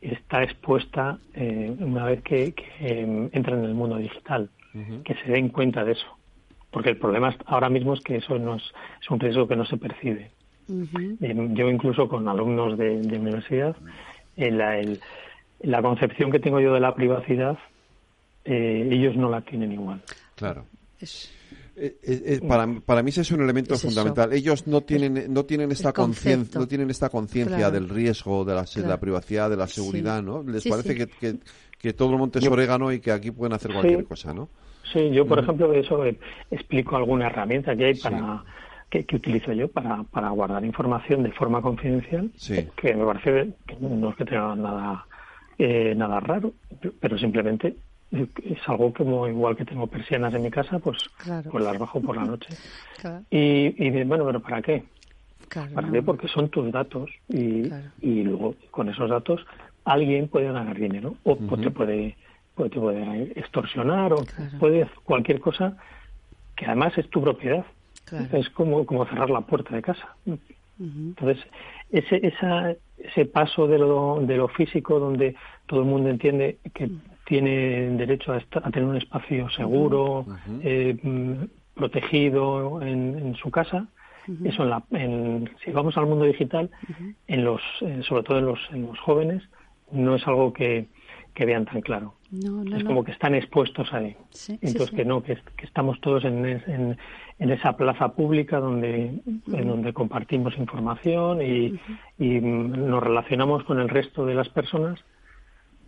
está 0.01 0.41
expuesta 0.41 1.19
eh, 1.35 1.71
una 1.77 2.05
vez 2.05 2.23
que, 2.23 2.55
entran 3.31 3.59
en 3.59 3.65
el 3.65 3.75
mundo 3.75 3.97
digital, 3.97 4.49
que 5.03 5.13
se 5.23 5.33
den 5.33 5.49
cuenta 5.49 5.85
de 5.85 5.91
eso. 5.91 6.07
Porque 6.71 6.89
el 6.89 6.97
problema 6.97 7.35
ahora 7.45 7.69
mismo 7.69 7.93
es 7.93 8.01
que 8.01 8.15
eso 8.15 8.39
no 8.39 8.55
es, 8.55 8.63
un 9.07 9.19
riesgo 9.19 9.47
que 9.47 9.55
no 9.55 9.65
se 9.65 9.77
percibe. 9.77 10.31
yo 10.67 11.69
incluso 11.69 12.09
con 12.09 12.27
alumnos 12.27 12.75
de, 12.75 12.89
universidad, 12.95 13.75
la, 14.35 14.81
la 15.59 15.81
concepción 15.83 16.31
que 16.31 16.39
tengo 16.39 16.59
yo 16.59 16.73
de 16.73 16.79
la 16.79 16.95
privacidad 16.95 17.59
eh, 18.45 18.87
ellos 18.91 19.15
no 19.15 19.29
la 19.29 19.41
tienen 19.41 19.71
igual. 19.71 20.01
Claro. 20.35 20.65
Eh, 21.81 21.97
eh, 22.03 22.41
para, 22.45 22.67
para 22.85 23.01
mí 23.01 23.09
ese 23.09 23.21
es 23.21 23.31
un 23.31 23.41
elemento 23.41 23.77
fundamental. 23.77 24.33
Ellos 24.33 24.67
no 24.67 24.81
tienen 24.81 25.33
no 25.33 25.45
tienen 25.45 25.71
esta 25.71 25.93
conciencia 25.93 26.59
no 26.59 26.67
tienen 26.67 26.89
esta 26.89 27.09
conciencia 27.09 27.71
del 27.71 27.87
riesgo 27.87 28.43
de 28.43 28.53
la, 28.53 28.65
la, 28.85 28.99
privacidad, 28.99 29.49
de 29.49 29.55
la 29.55 29.67
seguridad, 29.67 30.21
¿no? 30.21 30.43
Les 30.43 30.67
parece 30.67 30.95
Que, 30.95 31.37
que, 31.77 31.93
todo 31.93 32.11
el 32.11 32.17
monte 32.17 32.39
es 32.39 32.47
orégano 32.47 32.91
y 32.91 32.99
que 32.99 33.11
aquí 33.11 33.31
pueden 33.31 33.53
hacer 33.53 33.71
cualquier 33.71 34.03
cosa, 34.03 34.33
¿no? 34.33 34.49
Sí, 34.91 35.09
yo 35.11 35.25
por 35.25 35.39
ejemplo 35.39 35.71
eso 35.73 36.03
explico 36.51 36.97
alguna 36.97 37.27
herramienta 37.27 37.75
que 37.77 37.85
hay 37.85 37.95
para 37.95 38.43
que, 38.89 39.05
utilizo 39.13 39.53
yo 39.53 39.69
para, 39.69 40.03
para 40.03 40.29
guardar 40.31 40.65
información 40.65 41.23
de 41.23 41.31
forma 41.31 41.61
confidencial, 41.61 42.29
que 42.75 42.93
me 42.93 43.05
parece 43.05 43.53
que 43.65 43.77
no 43.79 44.09
es 44.09 44.15
que 44.17 44.25
tenga 44.25 44.55
nada 44.55 45.05
nada 45.95 46.19
raro, 46.19 46.53
pero 46.99 47.17
simplemente 47.17 47.75
es 48.11 48.67
algo 48.67 48.93
como 48.93 49.27
igual 49.27 49.55
que 49.55 49.65
tengo 49.65 49.87
persianas 49.87 50.33
en 50.33 50.43
mi 50.43 50.49
casa, 50.49 50.79
pues, 50.79 50.97
pues 51.51 51.63
las 51.63 51.77
bajo 51.77 52.01
por 52.01 52.15
la 52.15 52.25
noche. 52.25 52.53
Y, 53.31 53.73
y 53.77 54.03
bueno, 54.03 54.25
pero 54.25 54.41
¿para 54.41 54.61
qué? 54.61 54.83
¿Para 55.73 55.89
qué? 55.89 56.01
Porque 56.01 56.27
son 56.27 56.49
tus 56.49 56.69
datos 56.71 57.09
y, 57.29 57.69
y 58.01 58.23
luego 58.23 58.55
con 58.71 58.89
esos 58.89 59.09
datos 59.09 59.45
alguien 59.85 60.27
puede 60.27 60.51
ganar 60.51 60.77
dinero 60.77 61.15
o 61.23 61.35
te 61.35 61.71
puede 61.71 62.17
te 62.67 62.77
puede 62.77 63.39
extorsionar 63.39 64.11
o 64.11 64.17
puede 64.59 64.85
cualquier 65.05 65.39
cosa 65.39 65.77
que 66.57 66.65
además 66.65 66.97
es 66.97 67.09
tu 67.09 67.21
propiedad. 67.21 67.65
Es 68.33 68.49
como, 68.49 68.85
como 68.85 69.05
cerrar 69.05 69.29
la 69.29 69.41
puerta 69.41 69.73
de 69.73 69.81
casa. 69.81 70.15
Entonces, 70.79 71.45
ese, 71.91 72.25
esa, 72.25 72.75
ese 72.97 73.25
paso 73.25 73.67
de 73.67 73.77
lo, 73.77 74.19
de 74.21 74.35
lo 74.35 74.47
físico 74.47 74.99
donde 74.99 75.35
todo 75.67 75.81
el 75.81 75.85
mundo 75.85 76.09
entiende 76.09 76.57
que 76.73 76.89
tiene 77.29 77.91
derecho 77.91 78.33
a, 78.33 78.71
tener 78.71 78.89
un 78.89 78.97
espacio 78.97 79.49
seguro, 79.51 80.25
eh, 80.63 80.97
mm, 81.01 81.43
protegido 81.75 82.81
en, 82.81 83.35
su 83.35 83.51
casa. 83.51 83.87
Eso, 84.43 84.63
en 84.63 84.69
la, 84.69 84.83
en, 84.91 85.49
si 85.63 85.71
vamos 85.71 85.95
al 85.97 86.07
mundo 86.07 86.25
digital, 86.25 86.71
en 87.27 87.45
los, 87.45 87.61
eh, 87.81 88.01
sobre 88.01 88.23
todo 88.23 88.39
en 88.39 88.45
los, 88.47 88.59
en 88.71 88.87
los 88.87 88.99
jóvenes, 88.99 89.43
no 89.91 90.15
es 90.15 90.27
algo 90.27 90.51
que, 90.53 90.87
que 91.35 91.45
vean 91.45 91.65
tan 91.65 91.81
claro. 91.81 92.15
es 92.75 92.83
como 92.83 93.03
que 93.03 93.11
están 93.11 93.35
expuestos 93.35 93.93
ahí. 93.93 94.15
Entonces, 94.61 94.89
que 94.89 95.05
no, 95.05 95.21
que, 95.21 95.37
estamos 95.61 96.01
todos 96.01 96.25
en, 96.25 96.45
en, 96.45 96.97
en, 97.37 97.51
esa 97.51 97.77
plaza 97.77 98.13
pública 98.13 98.59
donde, 98.59 99.21
en 99.25 99.67
donde 99.67 99.93
compartimos 99.93 100.57
información 100.57 101.43
y, 101.43 101.79
y 102.17 102.41
nos 102.41 103.03
relacionamos 103.03 103.63
con 103.65 103.79
el 103.79 103.89
resto 103.89 104.25
de 104.25 104.33
las 104.33 104.49
personas 104.49 104.99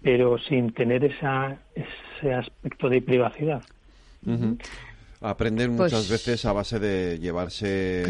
pero 0.02 0.38
sin 0.40 0.74
tener 0.74 1.04
esa, 1.04 1.58
ese 1.76 2.34
aspecto 2.34 2.90
de 2.90 3.02
privacidad. 3.02 3.64
Aprenden 5.24 5.78
pues 5.78 5.94
muchas 5.94 6.10
veces 6.10 6.46
a 6.46 6.52
base 6.52 6.80
de 6.80 7.20
llevarse 7.20 8.04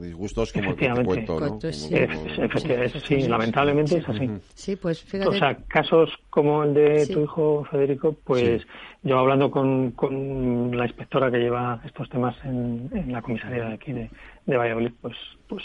disgustos 0.00 0.50
como 0.50 0.70
el 0.70 0.76
que 0.76 0.88
te 0.88 1.04
cuento, 1.04 1.38
¿no? 1.38 1.58
sí. 1.60 3.28
lamentablemente 3.28 3.98
es 3.98 4.08
así. 4.08 4.30
Sí, 4.54 4.76
pues 4.76 5.02
fíjate. 5.02 5.28
O 5.28 5.38
sea, 5.38 5.56
casos 5.68 6.10
como 6.30 6.64
el 6.64 6.72
de 6.72 7.06
tu 7.06 7.20
hijo 7.20 7.66
Federico, 7.70 8.16
pues 8.24 8.62
yo 9.02 9.18
hablando 9.18 9.50
con, 9.50 9.90
con 9.90 10.74
la 10.74 10.86
inspectora 10.86 11.30
que 11.30 11.36
lleva 11.36 11.82
estos 11.84 12.08
temas 12.08 12.34
en, 12.44 12.88
en 12.94 13.12
la 13.12 13.20
comisaría 13.20 13.66
de 13.66 13.74
aquí 13.74 13.92
de, 13.92 14.10
de 14.46 14.56
Valladolid, 14.56 14.92
pues, 15.02 15.16
pues 15.46 15.62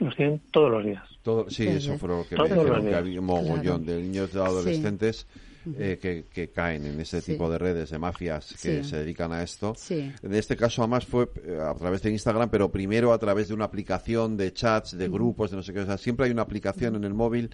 los 0.00 0.14
tienen 0.16 0.42
todos 0.50 0.70
los 0.70 0.84
días. 0.84 1.02
sí, 1.48 1.66
eso 1.66 1.96
fue 1.96 2.10
lo 2.10 2.26
que 2.28 2.36
me 2.36 2.44
dijeron, 2.44 2.86
que 2.86 2.94
había 2.94 3.20
un 3.20 3.26
mogollón 3.26 3.86
de 3.86 4.02
niños 4.02 4.34
y 4.34 4.38
adolescentes 4.38 5.26
eh, 5.78 5.98
que, 6.00 6.24
que, 6.32 6.50
caen 6.50 6.86
en 6.86 7.00
ese 7.00 7.22
tipo 7.22 7.50
de 7.50 7.58
redes 7.58 7.90
de 7.90 7.98
mafias 7.98 8.54
que 8.60 8.82
se 8.82 8.96
dedican 8.96 9.32
a 9.32 9.42
esto. 9.42 9.74
En 10.22 10.34
este 10.34 10.56
caso, 10.56 10.82
además, 10.82 11.06
fue 11.06 11.28
eh, 11.44 11.58
a 11.60 11.74
través 11.74 12.02
de 12.02 12.10
Instagram, 12.10 12.50
pero 12.50 12.70
primero 12.70 13.12
a 13.12 13.18
través 13.18 13.48
de 13.48 13.54
una 13.54 13.64
aplicación 13.64 14.36
de 14.36 14.52
chats, 14.52 14.96
de 14.96 15.08
grupos, 15.08 15.50
de 15.50 15.56
no 15.56 15.62
sé 15.62 15.72
qué. 15.72 15.80
O 15.80 15.86
sea, 15.86 15.98
siempre 15.98 16.26
hay 16.26 16.32
una 16.32 16.42
aplicación 16.42 16.96
en 16.96 17.04
el 17.04 17.14
móvil 17.14 17.50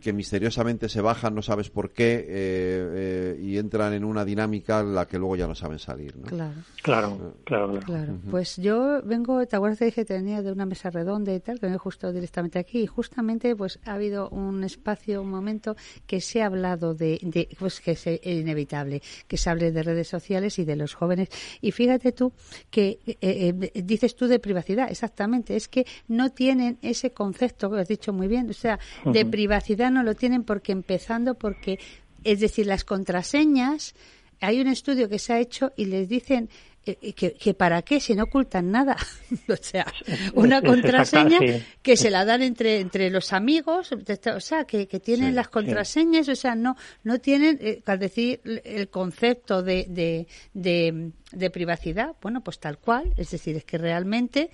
que 0.00 0.12
misteriosamente 0.12 0.88
se 0.88 1.00
bajan, 1.00 1.34
no 1.34 1.42
sabes 1.42 1.70
por 1.70 1.92
qué, 1.92 2.16
eh, 2.16 2.26
eh, 2.28 3.40
y 3.40 3.58
entran 3.58 3.92
en 3.92 4.04
una 4.04 4.24
dinámica 4.24 4.80
en 4.80 4.94
la 4.94 5.06
que 5.06 5.18
luego 5.18 5.36
ya 5.36 5.46
no 5.46 5.54
saben 5.54 5.78
salir. 5.78 6.16
¿no? 6.16 6.24
Claro. 6.24 6.54
Claro, 6.82 7.36
claro, 7.44 7.80
claro. 7.80 8.18
Pues 8.30 8.56
yo 8.56 9.00
vengo, 9.02 9.46
¿te 9.46 9.56
acuerdas 9.56 9.78
que 9.78 9.86
dije 9.86 10.02
que 10.02 10.14
tenía 10.14 10.42
de 10.42 10.52
una 10.52 10.66
mesa 10.66 10.90
redonda 10.90 11.32
y 11.32 11.40
tal? 11.40 11.58
Que 11.58 11.66
vengo 11.66 11.78
justo 11.78 12.12
directamente 12.12 12.58
aquí. 12.58 12.82
Y 12.82 12.86
justamente 12.86 13.56
pues 13.56 13.78
ha 13.84 13.94
habido 13.94 14.28
un 14.28 14.64
espacio, 14.64 15.22
un 15.22 15.30
momento 15.30 15.76
que 16.06 16.20
se 16.20 16.42
ha 16.42 16.46
hablado 16.46 16.94
de, 16.94 17.18
de 17.22 17.48
pues 17.58 17.80
que 17.80 17.92
es 17.92 18.06
inevitable, 18.24 19.02
que 19.26 19.36
se 19.36 19.50
hable 19.50 19.72
de 19.72 19.82
redes 19.82 20.08
sociales 20.08 20.58
y 20.58 20.64
de 20.64 20.76
los 20.76 20.94
jóvenes. 20.94 21.28
Y 21.60 21.72
fíjate 21.72 22.12
tú 22.12 22.32
que 22.70 22.98
eh, 23.20 23.72
dices 23.82 24.16
tú 24.16 24.26
de 24.26 24.38
privacidad, 24.38 24.90
exactamente, 24.90 25.56
es 25.56 25.68
que 25.68 25.86
no 26.08 26.30
tienen 26.30 26.78
ese 26.82 27.12
concepto, 27.12 27.70
que 27.70 27.80
has 27.80 27.88
dicho 27.88 28.12
muy 28.12 28.28
bien, 28.28 28.50
o 28.50 28.52
sea, 28.52 28.78
de 29.04 29.24
privacidad 29.24 29.83
no 29.90 30.02
lo 30.02 30.14
tienen 30.14 30.44
porque 30.44 30.72
empezando 30.72 31.34
porque, 31.34 31.78
es 32.24 32.40
decir, 32.40 32.66
las 32.66 32.84
contraseñas, 32.84 33.94
hay 34.40 34.60
un 34.60 34.68
estudio 34.68 35.08
que 35.08 35.18
se 35.18 35.32
ha 35.32 35.40
hecho 35.40 35.72
y 35.76 35.86
les 35.86 36.08
dicen 36.08 36.48
eh, 36.86 37.14
que, 37.14 37.54
para 37.54 37.80
qué 37.80 37.98
si 37.98 38.14
no 38.14 38.24
ocultan 38.24 38.70
nada. 38.70 38.96
O 39.48 39.56
sea 39.56 39.86
una 40.34 40.60
contraseña 40.72 41.38
que 41.82 41.96
se 41.96 42.10
la 42.10 42.24
dan 42.24 42.42
entre 42.42 42.80
entre 42.80 43.10
los 43.10 43.32
amigos 43.32 43.90
o 43.92 44.40
sea 44.40 44.64
que, 44.64 44.86
tienen 44.86 45.34
las 45.34 45.48
contraseñas 45.48 46.28
o 46.28 46.36
sea 46.36 46.54
no 46.54 46.76
no 47.02 47.18
tienen 47.20 47.58
eh, 47.60 47.82
al 47.86 47.98
decir 47.98 48.40
el 48.44 48.88
concepto 48.88 49.62
de, 49.62 49.86
de, 49.88 50.26
de, 50.52 51.10
de 51.32 51.50
privacidad 51.50 52.14
bueno 52.22 52.42
pues 52.42 52.58
tal 52.58 52.78
cual 52.78 53.12
es 53.16 53.30
decir 53.30 53.56
es 53.56 53.64
que 53.64 53.78
realmente 53.78 54.50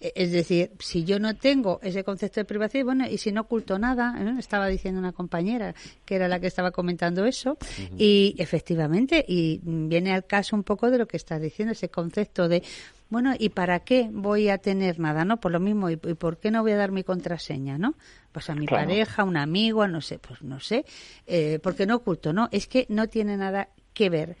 es 0.00 0.30
decir, 0.30 0.70
si 0.78 1.04
yo 1.04 1.18
no 1.18 1.34
tengo 1.34 1.80
ese 1.82 2.04
concepto 2.04 2.40
de 2.40 2.44
privacidad, 2.44 2.84
bueno, 2.84 3.06
y 3.08 3.18
si 3.18 3.32
no 3.32 3.42
oculto 3.42 3.78
nada, 3.78 4.14
¿eh? 4.18 4.34
estaba 4.38 4.68
diciendo 4.68 5.00
una 5.00 5.12
compañera 5.12 5.74
que 6.04 6.14
era 6.14 6.28
la 6.28 6.38
que 6.38 6.46
estaba 6.46 6.70
comentando 6.70 7.24
eso, 7.24 7.58
y 7.96 8.34
efectivamente, 8.38 9.24
y 9.26 9.60
viene 9.62 10.12
al 10.12 10.24
caso 10.24 10.54
un 10.54 10.62
poco 10.62 10.90
de 10.90 10.98
lo 10.98 11.08
que 11.08 11.16
estás 11.16 11.40
diciendo, 11.40 11.72
ese 11.72 11.88
concepto 11.88 12.48
de, 12.48 12.62
bueno, 13.10 13.34
¿y 13.36 13.48
para 13.48 13.80
qué 13.80 14.08
voy 14.12 14.50
a 14.50 14.58
tener 14.58 15.00
nada, 15.00 15.24
no? 15.24 15.40
Por 15.40 15.50
lo 15.50 15.60
mismo, 15.60 15.90
¿y, 15.90 15.96
por 15.96 16.38
qué 16.38 16.50
no 16.50 16.62
voy 16.62 16.72
a 16.72 16.76
dar 16.76 16.92
mi 16.92 17.02
contraseña, 17.02 17.78
no? 17.78 17.94
Pues 18.30 18.50
a 18.50 18.54
mi 18.54 18.66
pareja, 18.66 19.24
un 19.24 19.36
amigo, 19.36 19.88
no 19.88 20.00
sé, 20.00 20.18
pues 20.18 20.42
no 20.42 20.60
sé, 20.60 20.84
eh, 21.26 21.58
porque 21.62 21.86
no 21.86 21.96
oculto, 21.96 22.32
no, 22.32 22.48
es 22.52 22.68
que 22.68 22.86
no 22.88 23.08
tiene 23.08 23.36
nada 23.36 23.70
que 23.94 24.10
ver 24.10 24.36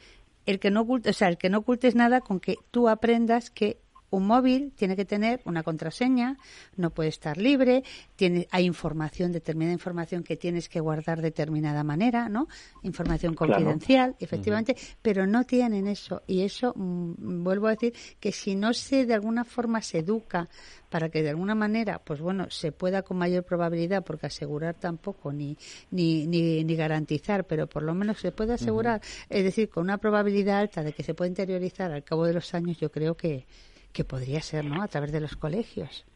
el 0.48 0.60
que 0.60 0.70
no 0.70 0.80
oculte, 0.80 1.10
o 1.10 1.12
sea, 1.12 1.28
el 1.28 1.36
que 1.36 1.50
no 1.50 1.58
ocultes 1.58 1.94
nada 1.94 2.22
con 2.22 2.40
que 2.40 2.56
tú 2.70 2.88
aprendas 2.88 3.50
que 3.50 3.80
un 4.10 4.26
móvil 4.26 4.72
tiene 4.76 4.96
que 4.96 5.04
tener 5.04 5.40
una 5.44 5.62
contraseña, 5.62 6.36
no 6.76 6.90
puede 6.90 7.08
estar 7.08 7.36
libre, 7.36 7.84
tiene, 8.16 8.48
hay 8.50 8.64
información, 8.64 9.32
determinada 9.32 9.72
información 9.72 10.22
que 10.22 10.36
tienes 10.36 10.68
que 10.68 10.80
guardar 10.80 11.20
de 11.22 11.28
determinada 11.38 11.84
manera, 11.84 12.28
¿no? 12.28 12.48
Información 12.82 13.34
confidencial, 13.34 14.16
efectivamente, 14.18 14.76
pero 15.02 15.26
no 15.26 15.44
tienen 15.44 15.86
eso. 15.86 16.22
Y 16.26 16.42
eso, 16.42 16.72
mm, 16.74 17.44
vuelvo 17.44 17.68
a 17.68 17.70
decir, 17.70 17.94
que 18.18 18.32
si 18.32 18.54
no 18.54 18.72
se, 18.72 19.06
de 19.06 19.14
alguna 19.14 19.44
forma, 19.44 19.80
se 19.82 19.98
educa 19.98 20.48
para 20.88 21.10
que 21.10 21.22
de 21.22 21.30
alguna 21.30 21.54
manera, 21.54 22.00
pues 22.02 22.20
bueno, 22.20 22.50
se 22.50 22.72
pueda 22.72 23.02
con 23.02 23.18
mayor 23.18 23.44
probabilidad, 23.44 24.04
porque 24.04 24.26
asegurar 24.26 24.74
tampoco 24.74 25.32
ni, 25.32 25.56
ni, 25.90 26.26
ni, 26.26 26.76
garantizar, 26.76 27.44
pero 27.44 27.66
por 27.66 27.82
lo 27.82 27.94
menos 27.94 28.18
se 28.18 28.32
puede 28.32 28.54
asegurar, 28.54 29.00
es 29.28 29.44
decir, 29.44 29.68
con 29.68 29.84
una 29.84 29.98
probabilidad 29.98 30.60
alta 30.60 30.82
de 30.82 30.92
que 30.92 31.02
se 31.02 31.14
pueda 31.14 31.28
interiorizar 31.28 31.92
al 31.92 32.04
cabo 32.04 32.24
de 32.24 32.32
los 32.32 32.54
años, 32.54 32.78
yo 32.78 32.90
creo 32.90 33.16
que, 33.16 33.46
que 33.98 34.04
podría 34.04 34.40
ser, 34.40 34.64
¿no? 34.64 34.80
A 34.80 34.86
través 34.86 35.10
de 35.10 35.18
los 35.18 35.34
colegios. 35.34 36.06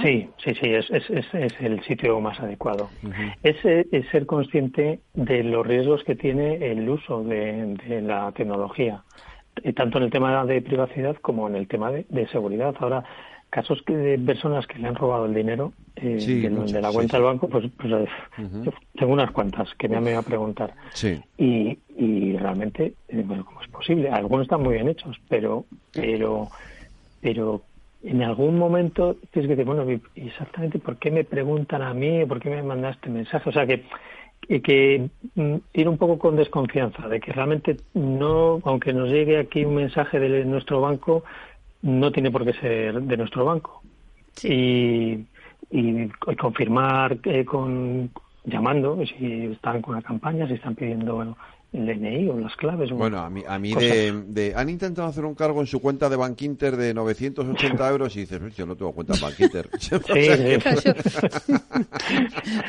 Sí, 0.00 0.28
sí, 0.44 0.54
sí, 0.60 0.68
es, 0.74 0.88
es, 0.90 1.10
es, 1.10 1.54
el 1.60 1.82
sitio 1.82 2.20
más 2.20 2.38
adecuado. 2.38 2.88
es, 3.42 3.56
ser 4.12 4.26
consciente 4.26 5.00
de 5.14 5.42
los 5.42 5.66
riesgos 5.66 6.04
que 6.04 6.14
tiene 6.14 6.70
el 6.70 6.88
uso 6.88 7.24
de, 7.24 8.00
la 8.02 8.30
tecnología, 8.30 9.02
eh, 9.64 9.72
tanto 9.72 9.98
en 9.98 10.04
el 10.04 10.10
tema 10.12 10.44
de 10.44 10.62
privacidad 10.62 11.16
como 11.16 11.48
en 11.48 11.56
el 11.56 11.66
tema 11.66 11.90
de, 11.90 12.28
seguridad. 12.28 12.76
Ahora, 12.78 13.02
casos 13.50 13.82
que 13.82 13.96
de 13.96 14.18
personas 14.20 14.64
que 14.68 14.78
le 14.78 14.86
han 14.86 14.94
robado 14.94 15.26
el 15.26 15.34
dinero 15.34 15.72
eh, 15.96 16.18
de, 16.24 16.80
la 16.80 16.92
cuenta 16.92 17.16
del 17.16 17.24
banco, 17.24 17.48
pues, 17.48 17.64
pues 17.76 17.92
eh, 17.92 18.70
tengo 18.96 19.12
unas 19.12 19.32
cuantas 19.32 19.68
que 19.76 19.88
me 19.88 19.96
han 19.96 20.04
venido 20.04 20.20
a 20.20 20.24
preguntar. 20.24 20.74
Y, 21.38 21.76
y 21.96 22.36
realmente, 22.36 22.94
eh, 23.08 23.22
bueno, 23.26 23.44
¿cómo 23.44 23.62
es 23.62 23.68
posible? 23.68 24.10
Algunos 24.10 24.44
están 24.44 24.62
muy 24.62 24.74
bien 24.74 24.88
hechos, 24.88 25.16
pero, 25.28 25.64
pero 25.92 26.50
pero 27.20 27.62
en 28.02 28.22
algún 28.22 28.58
momento 28.58 29.16
tienes 29.32 29.48
que 29.48 29.56
decir, 29.56 29.64
bueno, 29.64 29.84
exactamente 30.14 30.78
por 30.78 30.96
qué 30.96 31.10
me 31.10 31.24
preguntan 31.24 31.82
a 31.82 31.92
mí, 31.94 32.24
por 32.24 32.40
qué 32.40 32.50
me 32.50 32.62
mandaste 32.62 33.10
mensaje. 33.10 33.48
O 33.48 33.52
sea, 33.52 33.66
que, 33.66 33.82
que 34.60 35.08
mm, 35.34 35.56
ir 35.72 35.88
un 35.88 35.98
poco 35.98 36.18
con 36.18 36.36
desconfianza, 36.36 37.08
de 37.08 37.20
que 37.20 37.32
realmente 37.32 37.76
no, 37.94 38.60
aunque 38.64 38.92
nos 38.92 39.08
llegue 39.08 39.38
aquí 39.38 39.64
un 39.64 39.74
mensaje 39.74 40.20
de 40.20 40.44
nuestro 40.44 40.80
banco, 40.80 41.24
no 41.82 42.12
tiene 42.12 42.30
por 42.30 42.44
qué 42.44 42.52
ser 42.54 43.02
de 43.02 43.16
nuestro 43.16 43.44
banco. 43.44 43.82
Y, 44.42 45.24
y, 45.70 46.08
confirmar 46.38 47.18
eh, 47.24 47.44
con 47.44 48.10
llamando, 48.44 48.98
si 49.04 49.46
están 49.46 49.82
con 49.82 49.96
la 49.96 50.02
campaña, 50.02 50.46
si 50.46 50.54
están 50.54 50.74
pidiendo 50.74 51.16
bueno, 51.16 51.36
el 51.76 51.86
DNI 51.86 52.28
o 52.28 52.38
las 52.38 52.56
claves. 52.56 52.90
Bueno, 52.90 53.20
a 53.20 53.30
mí, 53.30 53.42
a 53.46 53.58
mí 53.58 53.74
de, 53.74 54.54
Han 54.56 54.68
intentado 54.68 55.08
hacer 55.08 55.24
un 55.24 55.34
cargo 55.34 55.60
en 55.60 55.66
su 55.66 55.80
cuenta 55.80 56.08
de 56.08 56.16
Bank 56.16 56.40
Inter 56.42 56.76
de 56.76 56.94
980 56.94 57.88
euros 57.90 58.16
y 58.16 58.20
dices, 58.20 58.40
yo 58.56 58.66
no 58.66 58.76
tengo 58.76 58.92
cuenta 58.92 59.14
en 59.14 59.20
Bank 59.20 59.34
Inter. 59.38 59.68
sí, 59.78 59.90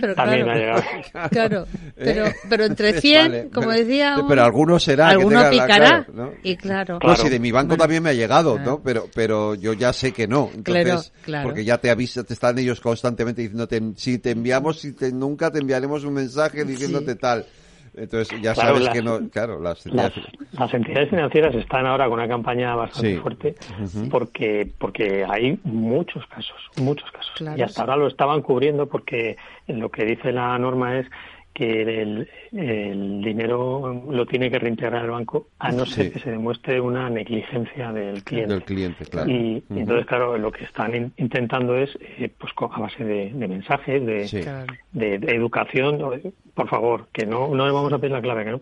pero 0.01 0.15
claro, 0.15 0.83
claro, 1.29 1.65
pero, 1.95 2.25
pero 2.49 2.65
entre 2.65 2.99
100, 2.99 3.49
como 3.49 3.71
decía... 3.71 4.17
pero 4.27 4.43
algunos 4.43 4.83
será. 4.83 5.09
Alguno 5.09 5.49
picará. 5.49 6.05
Y 6.43 6.55
claro. 6.57 6.99
No, 7.01 7.15
si 7.15 7.29
de 7.29 7.39
mi 7.39 7.51
banco 7.51 7.77
también 7.77 8.03
me 8.03 8.09
ha 8.09 8.13
llegado, 8.13 8.59
¿no? 8.59 8.81
Pero, 8.81 9.07
pero 9.13 9.55
yo 9.55 9.73
ya 9.73 9.93
sé 9.93 10.11
que 10.11 10.27
no. 10.27 10.49
Entonces, 10.53 11.11
porque 11.43 11.63
ya 11.63 11.77
te 11.77 11.89
avisa, 11.89 12.23
te 12.23 12.33
están 12.33 12.57
ellos 12.59 12.81
constantemente 12.81 13.41
diciéndote, 13.41 13.81
si 13.95 14.17
te 14.19 14.31
enviamos, 14.31 14.79
si 14.79 14.93
te, 14.93 15.11
nunca 15.11 15.51
te 15.51 15.59
enviaremos 15.59 16.03
un 16.03 16.13
mensaje 16.13 16.65
diciéndote 16.65 17.15
tal. 17.15 17.45
Entonces 17.97 18.39
ya 18.41 18.53
sabes 18.53 18.89
que 18.89 19.01
no, 19.01 19.27
claro, 19.29 19.59
las, 19.59 19.85
entidades 19.85 21.09
financieras 21.09 21.55
están 21.55 21.87
ahora 21.87 22.05
con 22.05 22.19
una 22.19 22.27
campaña 22.27 22.75
bastante 22.75 23.19
fuerte 23.19 23.55
porque 24.11 24.69
porque 24.77 25.25
hay 25.27 25.59
muchos 25.63 26.25
casos, 26.27 26.57
muchos 26.77 27.09
casos. 27.11 27.57
y 27.57 27.61
hasta 27.61 27.81
ahora 27.81 27.97
lo 27.97 28.07
estaban 28.07 28.41
cubriendo 28.41 28.87
porque 28.87 29.37
lo 29.67 29.89
que 29.89 30.05
dice 30.05 30.31
la 30.31 30.57
norma 30.59 30.99
es 30.99 31.07
que 31.57 32.01
el, 32.03 32.29
dinero 32.51 34.03
lo 34.11 34.25
tiene 34.27 34.51
que 34.51 34.59
reintegrar 34.59 35.05
el 35.05 35.11
banco 35.11 35.47
a 35.57 35.71
no 35.71 35.87
ser 35.87 36.11
que 36.11 36.19
se 36.19 36.29
demuestre 36.29 36.79
una 36.79 37.09
negligencia 37.09 37.91
del 37.91 38.23
cliente. 38.23 38.53
Del 38.53 38.63
cliente, 38.63 39.05
claro. 39.05 39.31
Y, 39.31 39.63
entonces, 39.71 40.05
claro, 40.05 40.37
lo 40.37 40.51
que 40.51 40.65
están 40.65 41.11
intentando 41.17 41.75
es, 41.75 41.89
eh, 42.19 42.31
pues 42.37 42.53
a 42.59 42.79
base 42.79 43.03
de, 43.03 43.31
mensajes, 43.47 44.05
de, 44.05 44.75
educación, 44.93 45.99
por 46.53 46.69
favor, 46.69 47.07
que 47.11 47.25
no, 47.25 47.47
no 47.55 47.65
le 47.65 47.71
vamos 47.71 47.91
a 47.91 47.97
pedir 47.97 48.11
la 48.11 48.21
clave, 48.21 48.45
que 48.45 48.51
no. 48.51 48.61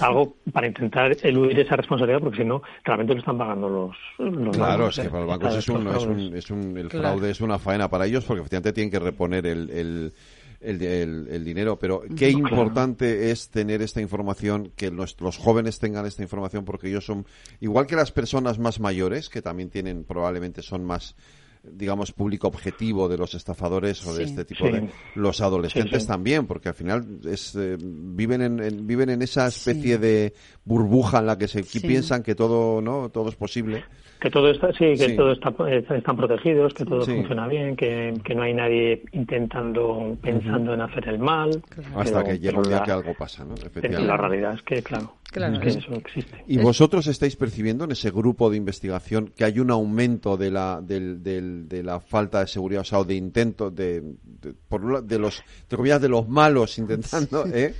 algo 0.00 0.36
para 0.50 0.66
intentar 0.66 1.14
eludir 1.22 1.60
esa 1.60 1.76
responsabilidad, 1.76 2.20
porque 2.20 2.38
si 2.38 2.44
no, 2.44 2.62
realmente 2.84 3.12
lo 3.12 3.20
están 3.20 3.36
pagando 3.36 3.68
los. 3.68 4.54
claro, 4.54 4.88
es 4.88 4.98
que 4.98 5.10
para 5.10 5.22
el 5.24 5.28
banco 5.28 5.48
es 5.48 5.68
un, 5.68 5.86
es 5.88 6.06
un, 6.06 6.36
es 6.36 6.50
un, 6.50 6.78
el 6.78 6.88
fraude 6.88 7.30
es 7.30 7.42
una 7.42 7.58
faena 7.58 7.88
para 7.88 8.06
ellos, 8.06 8.24
porque 8.24 8.40
efectivamente 8.40 8.72
tienen 8.72 8.90
que 8.90 8.98
reponer 8.98 9.46
el 9.46 9.70
el, 9.70 10.12
dinero. 10.60 11.78
Pero 11.78 12.02
qué 12.16 12.30
importante 12.30 13.30
es 13.30 13.48
tener 13.48 13.82
esta 13.82 14.00
información, 14.00 14.72
que 14.76 14.90
los, 14.90 15.16
jóvenes 15.38 15.78
tengan 15.78 16.06
esta 16.06 16.22
información, 16.22 16.64
porque 16.64 16.88
ellos 16.88 17.04
son, 17.04 17.26
igual 17.60 17.86
que 17.86 17.96
las 17.96 18.12
personas 18.12 18.58
más 18.58 18.80
mayores, 18.80 19.28
que 19.28 19.42
también 19.42 19.70
tienen, 19.70 20.04
probablemente 20.04 20.62
son 20.62 20.84
más 20.84 21.16
digamos, 21.62 22.12
público 22.12 22.48
objetivo 22.48 23.06
de 23.06 23.18
los 23.18 23.34
estafadores 23.34 24.06
o 24.06 24.14
de 24.14 24.24
este 24.24 24.46
tipo 24.46 24.64
de... 24.64 24.88
Los 25.14 25.42
adolescentes 25.42 26.06
también, 26.06 26.46
porque 26.46 26.70
al 26.70 26.74
final 26.74 27.20
es, 27.26 27.54
eh, 27.54 27.76
viven, 27.78 28.40
en, 28.40 28.86
viven 28.86 29.10
en 29.10 29.20
esa 29.20 29.46
especie 29.46 29.98
de 29.98 30.32
burbuja 30.64 31.18
en 31.18 31.26
la 31.26 31.36
que 31.36 31.48
se 31.48 31.62
piensan 31.62 32.22
que 32.22 32.34
todo, 32.34 32.80
¿no? 32.80 33.10
Todo 33.10 33.28
es 33.28 33.36
posible. 33.36 33.84
Que 34.20 34.30
todo 34.30 34.50
está, 34.50 34.72
sí, 34.72 34.94
que 34.98 35.14
todo 35.16 35.32
está, 35.32 35.52
eh, 35.66 35.84
están 35.88 36.16
protegidos, 36.16 36.74
que 36.74 36.84
todo 36.84 37.04
funciona 37.06 37.46
bien, 37.48 37.74
que, 37.74 38.12
que, 38.22 38.34
no 38.34 38.42
hay 38.42 38.52
nadie 38.52 39.02
intentando, 39.12 40.16
pensando 40.20 40.74
en 40.74 40.82
hacer 40.82 41.08
el 41.08 41.18
mal. 41.18 41.62
Hasta 41.94 42.22
que 42.24 42.38
llega 42.38 42.58
un 42.58 42.68
día 42.68 42.82
que 42.82 42.92
algo 42.92 43.14
pasa, 43.14 43.44
¿no? 43.44 43.54
Pero 43.72 44.00
la 44.00 44.16
realidad 44.16 44.54
es 44.54 44.62
que, 44.62 44.82
claro, 44.82 45.14
que 45.32 45.68
eso 45.68 45.94
existe. 45.94 46.44
¿Y 46.46 46.58
vosotros 46.58 47.06
estáis 47.06 47.36
percibiendo 47.36 47.84
en 47.84 47.92
ese 47.92 48.10
grupo 48.10 48.50
de 48.50 48.56
investigación 48.56 49.32
que 49.36 49.44
hay 49.44 49.58
un 49.58 49.70
aumento 49.70 50.36
de 50.36 50.50
la, 50.50 50.80
del, 50.82 51.22
del, 51.22 51.68
de 51.68 51.82
la 51.82 52.00
falta 52.00 52.40
de 52.40 52.46
seguridad, 52.46 52.82
o 52.82 52.84
sea, 52.84 52.98
o 52.98 53.04
de 53.04 53.14
intentos 53.14 53.74
de, 53.74 54.02
de, 54.22 54.54
por, 54.68 55.02
de 55.02 55.18
los, 55.18 55.42
de 55.68 56.08
los 56.08 56.28
malos 56.28 56.78
intentando, 56.78 57.46
¿eh? 57.46 57.74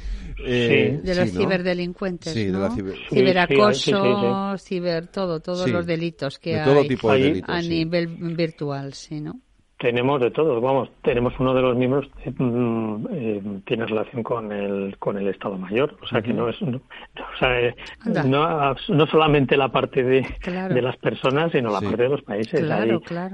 Eh, 0.44 1.00
de 1.02 1.14
los 1.14 1.30
ciberdelincuentes, 1.30 2.34
¿no? 2.50 2.74
Ciberacoso, 3.08 4.56
ciber 4.58 5.06
todo, 5.08 5.40
todos 5.40 5.68
los 5.70 5.86
delitos 5.86 6.38
que 6.38 6.58
hay 6.58 7.42
a 7.46 7.62
nivel 7.62 8.06
virtual, 8.06 8.94
sí, 8.94 9.20
¿no? 9.20 9.40
Tenemos 9.80 10.20
de 10.20 10.30
todos, 10.30 10.60
vamos, 10.60 10.90
tenemos 11.00 11.32
uno 11.38 11.54
de 11.54 11.62
los 11.62 11.74
miembros 11.74 12.06
eh, 12.26 12.30
mm, 12.36 13.06
eh, 13.12 13.42
tiene 13.64 13.86
relación 13.86 14.22
con 14.22 14.52
el 14.52 14.98
con 14.98 15.16
el 15.16 15.26
Estado 15.28 15.56
Mayor, 15.56 15.96
o 16.02 16.06
sea 16.06 16.20
que 16.20 16.34
no 16.34 16.50
es, 16.50 16.60
no, 16.60 16.76
o 16.76 17.38
sea, 17.38 17.58
eh, 17.58 17.74
no, 18.26 18.74
no, 18.88 19.06
solamente 19.06 19.56
la 19.56 19.72
parte 19.72 20.02
de, 20.02 20.26
de 20.44 20.82
las 20.82 20.98
personas, 20.98 21.50
sino 21.52 21.70
la 21.70 21.80
parte 21.80 22.02
de 22.02 22.08
los 22.10 22.20
países. 22.20 22.70
hay, 22.70 22.90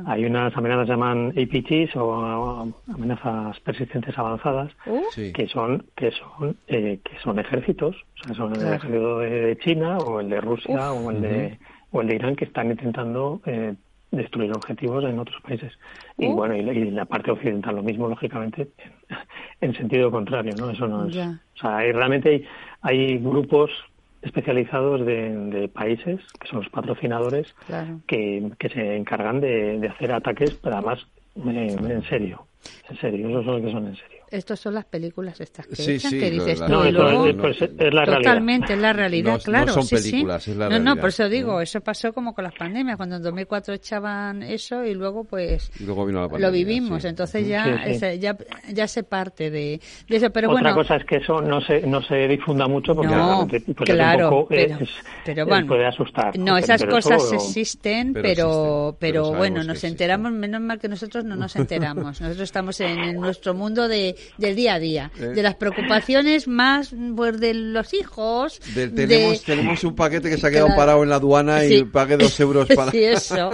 hay 0.07 0.25
unas 0.25 0.57
amenazas 0.57 0.87
llaman 0.87 1.35
APTs 1.37 1.97
o 1.97 2.73
amenazas 2.95 3.59
persistentes 3.61 4.17
avanzadas 4.17 4.71
uh. 4.87 5.03
que 5.35 5.49
son 5.49 5.85
que 5.97 6.13
son 6.13 6.57
que 6.69 7.01
son 7.25 7.41
ejércitos, 7.41 7.97
o 7.97 8.25
sea, 8.25 8.37
son 8.37 8.55
el 8.55 8.73
ejército 8.73 9.19
de 9.19 9.59
China 9.65 9.99
o 9.99 10.21
el 10.21 10.31
de 10.31 10.41
Rusia 10.41 10.93
o 10.93 11.11
el 11.11 11.23
de 11.23 11.59
o 11.91 12.03
el 12.03 12.09
de 12.09 12.15
Irán 12.15 12.37
que 12.37 12.45
están 12.45 12.71
intentando 12.71 13.41
eh, 13.47 13.75
destruir 14.11 14.53
objetivos 14.53 15.05
en 15.05 15.19
otros 15.19 15.41
países. 15.43 15.73
Y 16.17 16.29
uh. 16.29 16.35
bueno, 16.35 16.57
y, 16.57 16.91
la 16.91 17.05
parte 17.05 17.31
occidental 17.31 17.77
lo 17.77 17.83
mismo, 17.83 18.09
lógicamente, 18.09 18.69
en, 19.61 19.75
sentido 19.75 20.11
contrario, 20.11 20.55
¿no? 20.59 20.71
Eso 20.71 20.87
no 20.87 21.07
es... 21.07 21.17
O 21.17 21.59
sea, 21.61 21.79
hay, 21.79 21.93
realmente 21.93 22.29
hay, 22.31 22.45
hay 22.83 23.19
grupos 23.19 23.71
especializados 24.23 25.05
de, 25.07 25.71
países, 25.73 26.21
que 26.41 26.49
son 26.49 26.61
los 26.61 26.69
patrocinadores, 26.71 27.55
que, 28.07 28.51
que, 28.59 28.69
se 28.69 28.97
encargan 28.97 29.41
de, 29.41 29.79
de 29.79 29.89
hacer 29.89 30.13
ataques, 30.13 30.55
pero 30.55 30.77
además 30.77 31.07
en 31.45 32.03
serio. 32.05 32.47
En 32.89 32.97
serio, 32.97 33.29
esos 33.29 33.45
son 33.45 33.55
los 33.55 33.63
que 33.63 33.73
son 33.73 33.87
en 33.87 33.97
serio. 33.97 34.16
Estas 34.31 34.61
son 34.61 34.75
las 34.75 34.85
películas 34.85 35.41
estas 35.41 35.67
que 35.67 35.95
echan, 35.95 36.11
que 36.11 36.31
dices 36.31 36.61
no, 36.61 36.83
pues, 37.41 37.63
es, 37.63 37.95
la 37.95 38.05
totalmente 38.05 38.75
es 38.75 38.79
la 38.79 38.93
realidad, 38.93 39.41
claro. 39.43 39.67
No 39.67 39.83
son 39.83 39.89
películas, 39.89 40.49
es 40.49 40.57
la 40.57 40.69
realidad. 40.69 40.85
No, 40.85 40.95
no, 40.95 41.01
por 41.01 41.11
eso 41.11 41.29
digo, 41.29 41.61
eso 41.61 41.81
pasó 41.81 42.13
como 42.13 42.35
con 42.35 42.45
las 42.45 42.55
pandemias, 42.55 42.97
cuando 42.97 43.17
en 43.17 43.23
2004 43.23 43.75
echaban 43.75 44.43
eso 44.43 44.85
y 44.85 44.95
luego 44.95 45.25
pues 45.25 45.71
lo 45.81 46.51
vivimos, 46.51 47.05
entonces 47.05 47.47
ya, 47.47 47.87
ya 48.15 48.37
ya 48.73 48.89
se 48.89 49.03
parte 49.05 49.51
de, 49.51 49.81
eso, 50.09 50.31
pero 50.31 50.51
Otra 50.51 50.75
cosa 50.75 50.97
es 50.97 51.05
que 51.05 51.17
eso 51.17 51.41
no 51.41 51.61
se 51.61 51.83
no 51.83 52.03
se 52.03 52.27
difunda 52.29 52.67
mucho 52.67 52.95
porque 52.95 53.15
no, 53.15 53.47
pues 53.49 53.63
claro, 53.91 54.47
pero, 54.49 54.79
pero 55.25 55.47
bueno, 55.47 55.67
puede 55.67 55.87
asustar. 55.87 56.37
No, 56.39 56.57
esas 56.59 56.85
cosas 56.85 57.33
existen, 57.33 58.13
pero 58.13 58.97
pero, 58.99 59.33
bueno, 59.33 59.63
nos 59.65 59.83
enteramos, 59.85 60.33
menos 60.33 60.61
mal 60.61 60.79
que 60.79 60.89
nosotros 60.89 61.25
no 61.25 61.37
nos 61.37 61.57
enteramos. 61.57 62.21
Nosotros 62.21 62.41
estamos 62.41 62.81
en 62.81 63.21
nuestro 63.21 63.55
mundo 63.55 63.89
de 63.89 64.16
del 64.39 64.57
día 64.57 64.75
a 64.75 64.79
día, 64.79 65.11
eh. 65.19 65.27
de 65.27 65.43
las 65.43 65.55
preocupaciones 65.55 66.49
más 66.49 66.95
pues, 67.15 67.41
de 67.41 67.55
los 67.55 67.95
hijos. 67.95 68.61
tenemos, 68.75 69.43
tenemos 69.43 69.85
un 69.85 69.95
paquete 69.95 70.31
que 70.31 70.39
se 70.39 70.47
ha 70.47 70.51
quedado 70.51 70.69
parado 70.77 71.03
en 71.03 71.09
la 71.09 71.17
aduana 71.17 71.65
y 71.65 71.85
pague 71.85 72.17
dos 72.17 72.39
euros 72.41 72.69
para. 72.77 72.91
Sí, 72.91 73.05
eso, 73.05 73.51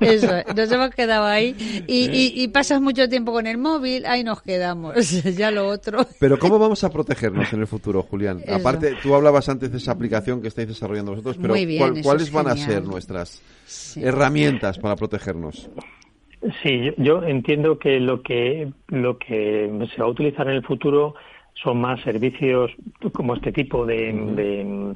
eso. 0.00 0.32
Nos 0.54 0.72
hemos 0.72 0.90
quedado 0.90 1.24
ahí 1.24 1.56
y, 1.86 2.42
y, 2.42 2.48
pasas 2.48 2.80
mucho 2.80 3.08
tiempo 3.08 3.32
con 3.32 3.46
el 3.46 3.58
móvil, 3.58 4.06
ahí 4.06 4.24
nos 4.24 4.42
quedamos. 4.42 4.94
ya 5.36 5.50
lo 5.50 5.68
otro. 5.68 6.06
Pero 6.18 6.38
¿cómo 6.38 6.58
vamos 6.58 6.84
a 6.84 6.90
protegernos 6.90 7.52
en 7.52 7.60
el 7.60 7.66
futuro, 7.66 8.02
Julián? 8.02 8.42
Aparte, 8.48 8.96
tú 9.02 9.14
hablabas 9.14 9.48
antes 9.48 9.70
de 9.70 9.78
esa 9.78 9.92
aplicación 9.92 10.40
que 10.40 10.48
estáis 10.48 10.68
desarrollando 10.68 11.12
vosotros, 11.12 11.36
pero 11.40 11.54
¿cuáles 12.02 12.30
van 12.30 12.48
a 12.48 12.56
ser 12.56 12.82
nuestras 12.84 13.40
herramientas 13.96 14.78
para 14.78 14.96
protegernos? 14.96 15.68
Sí, 16.62 16.92
yo, 16.96 17.22
entiendo 17.22 17.78
que 17.78 18.00
lo 18.00 18.22
que 18.22 18.72
lo 18.88 19.16
que 19.18 19.70
se 19.94 20.02
va 20.02 20.08
a 20.08 20.10
utilizar 20.10 20.48
en 20.48 20.54
el 20.54 20.64
futuro 20.64 21.14
son 21.54 21.80
más 21.80 22.00
servicios 22.00 22.72
como 23.12 23.34
este 23.34 23.52
tipo 23.52 23.86
de, 23.86 24.94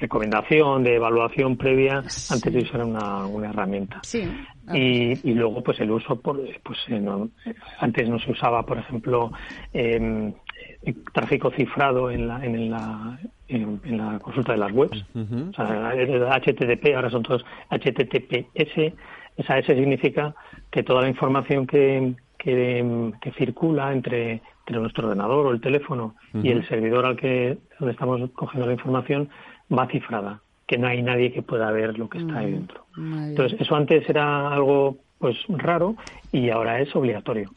recomendación, 0.00 0.82
de 0.82 0.96
evaluación 0.96 1.56
previa 1.56 1.98
antes 1.98 2.52
de 2.52 2.58
usar 2.60 2.84
una, 2.84 3.26
una 3.26 3.50
herramienta. 3.50 4.00
Sí. 4.02 4.24
Y, 4.72 5.28
y, 5.28 5.34
luego, 5.34 5.62
pues 5.62 5.80
el 5.80 5.90
uso, 5.90 6.20
por, 6.20 6.40
pues 6.62 6.78
antes 7.80 8.08
no 8.08 8.18
se 8.20 8.30
usaba, 8.30 8.64
por 8.64 8.78
ejemplo, 8.78 9.32
eh, 9.74 10.32
tráfico 11.12 11.50
cifrado 11.50 12.10
en 12.10 12.28
la, 12.28 12.44
en 12.44 12.70
la, 12.70 13.18
en, 13.48 13.80
la 13.98 14.18
consulta 14.20 14.52
de 14.52 14.58
las 14.58 14.72
webs. 14.72 15.04
o 15.14 15.52
sea, 15.52 15.94
HTTP, 16.38 16.94
ahora 16.94 17.10
son 17.10 17.22
todos 17.24 17.44
HTTPS 17.70 18.94
esa 19.36 19.58
S 19.58 19.74
significa 19.74 20.34
que 20.72 20.82
toda 20.82 21.02
la 21.02 21.08
información 21.08 21.66
que, 21.66 22.14
que, 22.38 23.32
circula 23.36 23.92
entre, 23.92 24.40
entre, 24.60 24.80
nuestro 24.80 25.06
ordenador 25.06 25.46
o 25.46 25.50
el 25.52 25.60
teléfono 25.60 26.16
y 26.42 26.48
el 26.48 26.66
servidor 26.66 27.04
al 27.04 27.16
que 27.16 27.58
donde 27.78 27.92
estamos 27.92 28.30
cogiendo 28.34 28.66
la 28.66 28.72
información 28.72 29.28
va 29.70 29.86
cifrada, 29.86 30.40
que 30.66 30.78
no 30.78 30.88
hay 30.88 31.02
nadie 31.02 31.30
que 31.30 31.42
pueda 31.42 31.70
ver 31.70 31.96
lo 31.98 32.08
que 32.08 32.18
está 32.18 32.38
ahí 32.38 32.52
dentro. 32.52 32.86
Entonces, 32.96 33.60
eso 33.60 33.76
antes 33.76 34.08
era 34.08 34.48
algo 34.48 34.96
pues 35.18 35.36
raro 35.48 35.94
y 36.32 36.48
ahora 36.48 36.80
es 36.80 36.96
obligatorio. 36.96 37.50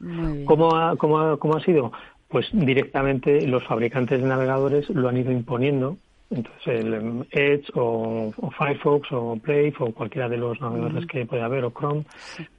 ¿Cómo 0.46 0.76
ha, 0.76 0.98
cómo, 0.98 1.20
ha, 1.20 1.38
¿Cómo 1.38 1.56
ha 1.56 1.62
sido? 1.62 1.94
Pues 2.28 2.48
directamente 2.52 3.48
los 3.48 3.64
fabricantes 3.64 4.22
de 4.22 4.28
navegadores 4.28 4.90
lo 4.90 5.08
han 5.08 5.18
ido 5.18 5.32
imponiendo 5.32 5.98
entonces, 6.30 6.86
el 6.86 6.94
em, 6.94 7.24
Edge 7.32 7.72
o, 7.76 8.34
Firefox 8.58 9.12
o 9.12 9.36
Brave 9.36 9.74
o 9.80 9.92
cualquiera 9.92 10.28
de 10.28 10.38
los 10.38 10.60
navegadores 10.60 11.06
que 11.06 11.26
pueda 11.26 11.46
haber 11.46 11.64
o 11.66 11.72
Chrome 11.72 12.06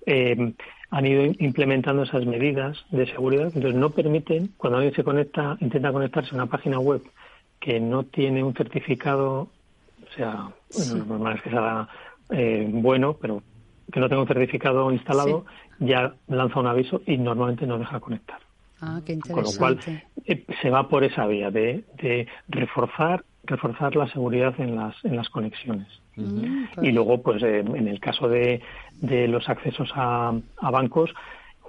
em, 0.06 0.54
han 0.90 1.06
ido 1.06 1.24
implementando 1.38 2.04
esas 2.04 2.24
medidas 2.26 2.84
de 2.90 3.06
seguridad. 3.06 3.50
Entonces, 3.54 3.74
no 3.74 3.90
permiten, 3.90 4.52
cuando 4.56 4.78
alguien 4.78 4.94
se 4.94 5.04
conecta, 5.04 5.56
intenta 5.60 5.92
conectarse 5.92 6.30
a 6.32 6.34
una 6.34 6.46
página 6.46 6.78
web 6.78 7.02
que 7.60 7.80
no 7.80 8.04
tiene 8.04 8.42
un 8.44 8.54
certificado, 8.54 9.48
o 10.06 10.12
sea, 10.16 10.48
lo 10.94 11.04
normal 11.04 11.36
es 11.36 11.42
que 11.42 11.50
sea 11.50 11.88
eh, 12.30 12.68
bueno, 12.70 13.16
pero 13.20 13.42
que 13.92 14.00
no 14.00 14.08
tenga 14.08 14.22
un 14.22 14.28
certificado 14.28 14.92
instalado, 14.92 15.44
ya 15.78 16.14
lanza 16.28 16.60
un 16.60 16.66
aviso 16.66 17.02
y 17.06 17.18
normalmente 17.18 17.66
no 17.66 17.78
deja 17.78 17.98
conectar. 18.00 18.38
Ah, 18.80 19.00
qué 19.04 19.18
Con 19.18 19.42
lo 19.42 19.52
cual, 19.56 19.78
eh, 20.24 20.44
se 20.60 20.70
va 20.70 20.88
por 20.88 21.02
esa 21.02 21.26
vía 21.26 21.50
de, 21.50 21.84
de 21.96 22.26
reforzar 22.48 23.24
reforzar 23.46 23.96
la 23.96 24.08
seguridad 24.08 24.54
en 24.58 24.76
las, 24.76 24.94
en 25.04 25.16
las 25.16 25.28
conexiones. 25.28 25.88
Mm, 26.16 26.64
y 26.82 26.92
luego, 26.92 27.22
pues 27.22 27.42
eh, 27.42 27.60
en 27.60 27.88
el 27.88 28.00
caso 28.00 28.28
de, 28.28 28.60
de 29.00 29.28
los 29.28 29.48
accesos 29.48 29.90
a, 29.94 30.32
a 30.60 30.70
bancos 30.70 31.14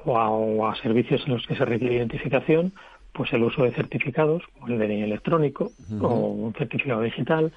o 0.05 0.65
a, 0.67 0.75
servicios 0.75 1.21
en 1.25 1.33
los 1.33 1.45
que 1.45 1.55
se 1.55 1.65
requiere 1.65 1.95
identificación, 1.95 2.73
pues 3.13 3.33
el 3.33 3.43
uso 3.43 3.63
de 3.63 3.71
certificados, 3.71 4.43
como 4.53 4.67
el 4.67 4.79
DNI 4.79 5.03
electrónico 5.03 5.71
o 6.01 6.29
un 6.29 6.53
certificado 6.53 7.01
digital, 7.01 7.51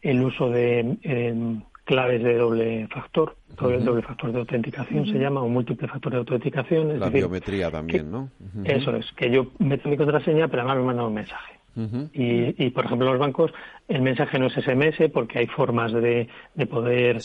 el 0.00 0.22
uso 0.22 0.50
de 0.50 0.96
em, 1.02 1.62
claves 1.84 2.22
de 2.22 2.36
doble 2.36 2.88
factor, 2.88 3.36
doble 3.56 4.02
factor 4.02 4.32
de 4.32 4.38
autenticación 4.38 5.06
se 5.06 5.18
llama, 5.18 5.42
o 5.42 5.48
múltiple 5.48 5.86
factor 5.86 6.12
de 6.12 6.18
autenticación. 6.18 6.98
la 6.98 7.10
biometría 7.10 7.70
también, 7.70 8.10
¿no? 8.10 8.30
Eso 8.64 8.96
es, 8.96 9.12
que 9.12 9.30
yo 9.30 9.48
meto 9.58 9.88
mi 9.88 9.96
contraseña, 9.96 10.48
pero 10.48 10.62
además 10.62 10.78
me 10.78 10.84
manda 10.84 11.06
un 11.06 11.14
mensaje 11.14 11.61
y, 11.74 12.70
por 12.70 12.84
ejemplo, 12.84 13.10
los 13.10 13.18
bancos, 13.18 13.52
el 13.88 14.02
mensaje 14.02 14.38
no 14.38 14.46
es 14.46 14.54
SMS 14.54 15.10
porque 15.12 15.38
hay 15.38 15.46
formas 15.46 15.92
de, 15.92 16.28
de 16.54 16.66
poder 16.66 17.18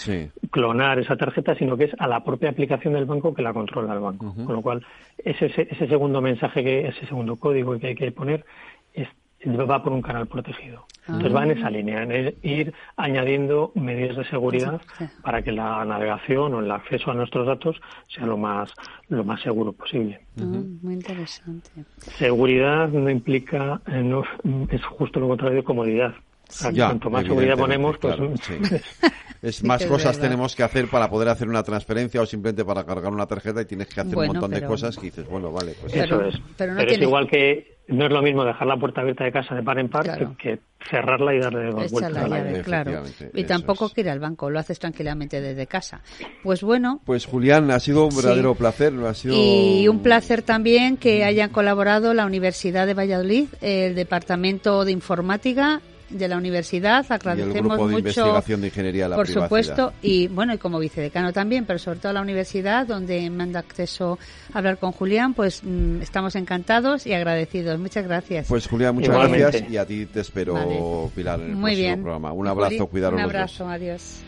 clonar 0.51 0.99
esa 0.99 1.17
tarjeta, 1.17 1.55
sino 1.55 1.75
que 1.77 1.85
es 1.85 1.91
a 1.99 2.07
la 2.07 2.23
propia 2.23 2.49
aplicación 2.49 2.93
del 2.93 3.05
banco 3.05 3.33
que 3.33 3.41
la 3.41 3.53
controla 3.53 3.93
el 3.93 3.99
banco. 3.99 4.33
Con 4.33 4.55
lo 4.55 4.61
cual, 4.61 4.85
ese, 5.17 5.47
ese 5.47 5.87
segundo 5.87 6.21
mensaje, 6.21 6.63
que 6.63 6.87
ese 6.87 7.05
segundo 7.05 7.35
código 7.35 7.77
que 7.77 7.87
hay 7.87 7.95
que 7.95 8.11
poner, 8.11 8.45
es, 8.93 9.07
va 9.45 9.83
por 9.83 9.93
un 9.93 10.01
canal 10.01 10.27
protegido. 10.27 10.85
Entonces 11.07 11.35
va 11.35 11.43
en 11.43 11.51
esa 11.51 11.69
línea, 11.69 12.03
en 12.03 12.35
ir 12.41 12.73
añadiendo 12.97 13.71
medidas 13.75 14.17
de 14.17 14.25
seguridad 14.25 14.81
para 15.21 15.41
que 15.41 15.53
la 15.53 15.85
navegación 15.85 16.53
o 16.53 16.59
el 16.59 16.69
acceso 16.69 17.11
a 17.11 17.13
nuestros 17.13 17.47
datos 17.47 17.77
sea 18.09 18.25
lo 18.25 18.37
más 18.37 18.71
lo 19.07 19.23
más 19.23 19.41
seguro 19.41 19.71
posible. 19.71 20.19
Ah, 20.39 20.43
muy 20.81 20.95
interesante. 20.95 21.69
Seguridad 22.17 22.89
no 22.89 23.09
implica, 23.09 23.79
eh, 23.87 24.01
no, 24.03 24.23
es 24.69 24.85
justo 24.85 25.19
lo 25.21 25.29
contrario 25.29 25.57
de 25.57 25.63
comodidad. 25.63 26.13
cuanto 26.75 27.09
más 27.09 27.23
seguridad 27.23 27.57
ponemos, 27.57 27.97
pues 27.99 28.17
es 29.41 29.63
más 29.63 29.85
cosas 29.85 30.19
tenemos 30.19 30.57
que 30.57 30.63
hacer 30.63 30.89
para 30.89 31.09
poder 31.09 31.29
hacer 31.29 31.47
una 31.47 31.63
transferencia 31.63 32.21
o 32.21 32.25
simplemente 32.25 32.65
para 32.65 32.85
cargar 32.85 33.13
una 33.13 33.27
tarjeta 33.27 33.61
y 33.61 33.65
tienes 33.65 33.87
que 33.87 34.01
hacer 34.01 34.17
un 34.17 34.27
montón 34.27 34.51
de 34.51 34.61
cosas 34.65 34.97
que 34.97 35.05
dices, 35.05 35.25
bueno, 35.29 35.53
vale, 35.53 35.73
pues 35.79 35.95
eso 35.95 36.21
es. 36.21 36.35
Pero, 36.57 36.77
es 36.79 36.99
igual 36.99 37.29
que 37.29 37.76
no 37.87 38.05
es 38.05 38.11
lo 38.11 38.21
mismo 38.21 38.43
dejar 38.43 38.67
la 38.67 38.77
puerta 38.77 39.01
abierta 39.01 39.23
de 39.23 39.31
casa 39.31 39.55
de 39.55 39.63
par 39.63 39.79
en 39.79 39.89
par 39.89 40.35
que, 40.37 40.59
cerrarla 40.89 41.33
y 41.33 41.39
darle 41.39 41.71
dos 41.71 41.91
vueltas 41.91 42.23
a 42.23 42.27
la 42.27 42.61
claro. 42.63 43.03
Y 43.33 43.43
tampoco 43.45 43.89
que 43.89 44.01
ir 44.01 44.09
al 44.09 44.19
banco, 44.19 44.49
lo 44.49 44.59
haces 44.59 44.79
tranquilamente 44.79 45.41
desde 45.41 45.67
casa. 45.67 46.01
Pues 46.43 46.63
bueno. 46.63 47.01
Pues 47.05 47.25
Julián, 47.25 47.71
ha 47.71 47.79
sido 47.79 48.05
un 48.05 48.15
verdadero 48.15 48.55
placer. 48.55 48.93
Ha 49.05 49.13
sido... 49.13 49.35
Y 49.35 49.87
un 49.87 50.01
placer 50.01 50.41
también 50.41 50.97
que 50.97 51.23
hayan 51.23 51.49
colaborado 51.49 52.13
la 52.13 52.25
Universidad 52.25 52.87
de 52.87 52.93
Valladolid, 52.93 53.47
el 53.61 53.95
Departamento 53.95 54.85
de 54.85 54.91
Informática 54.91 55.81
de 56.09 56.27
la 56.27 56.37
universidad. 56.37 57.05
Agradecemos 57.09 57.55
y 57.55 57.57
el 57.57 57.63
grupo 57.63 57.87
de 57.87 57.93
mucho, 57.93 57.99
investigación 57.99 58.61
de 58.61 58.67
ingeniería 58.67 59.07
la 59.07 59.15
por 59.15 59.27
supuesto, 59.27 59.93
y 60.01 60.27
bueno, 60.27 60.53
y 60.53 60.57
como 60.57 60.79
vicedecano 60.79 61.33
también, 61.33 61.65
pero 61.65 61.79
sobre 61.79 61.99
todo 61.99 62.13
la 62.13 62.21
universidad, 62.21 62.87
donde 62.87 63.29
me 63.29 63.43
han 63.43 63.51
dado 63.51 63.65
acceso 63.67 64.19
a 64.53 64.57
hablar 64.57 64.77
con 64.77 64.91
Julián, 64.91 65.33
pues 65.33 65.61
mm, 65.63 66.01
estamos 66.01 66.35
encantados 66.35 67.05
y 67.05 67.13
agradecidos. 67.13 67.79
Muchas 67.79 68.05
gracias. 68.05 68.47
Pues 68.47 68.67
Julián, 68.67 68.95
muchas 68.95 69.15
gracias 69.15 69.69
y 69.69 69.77
a 69.77 69.85
ti 69.85 70.05
te 70.05 70.21
espero, 70.21 71.11
Pilar, 71.15 71.39
en 71.39 71.51
el 71.51 71.57
próximo 71.57 71.95
programa. 72.03 72.33
Un 72.33 72.47
abrazo, 72.47 72.87
cuidaros. 72.87 73.17
Un 73.17 73.23
abrazo, 73.23 73.67
adiós. 73.67 74.26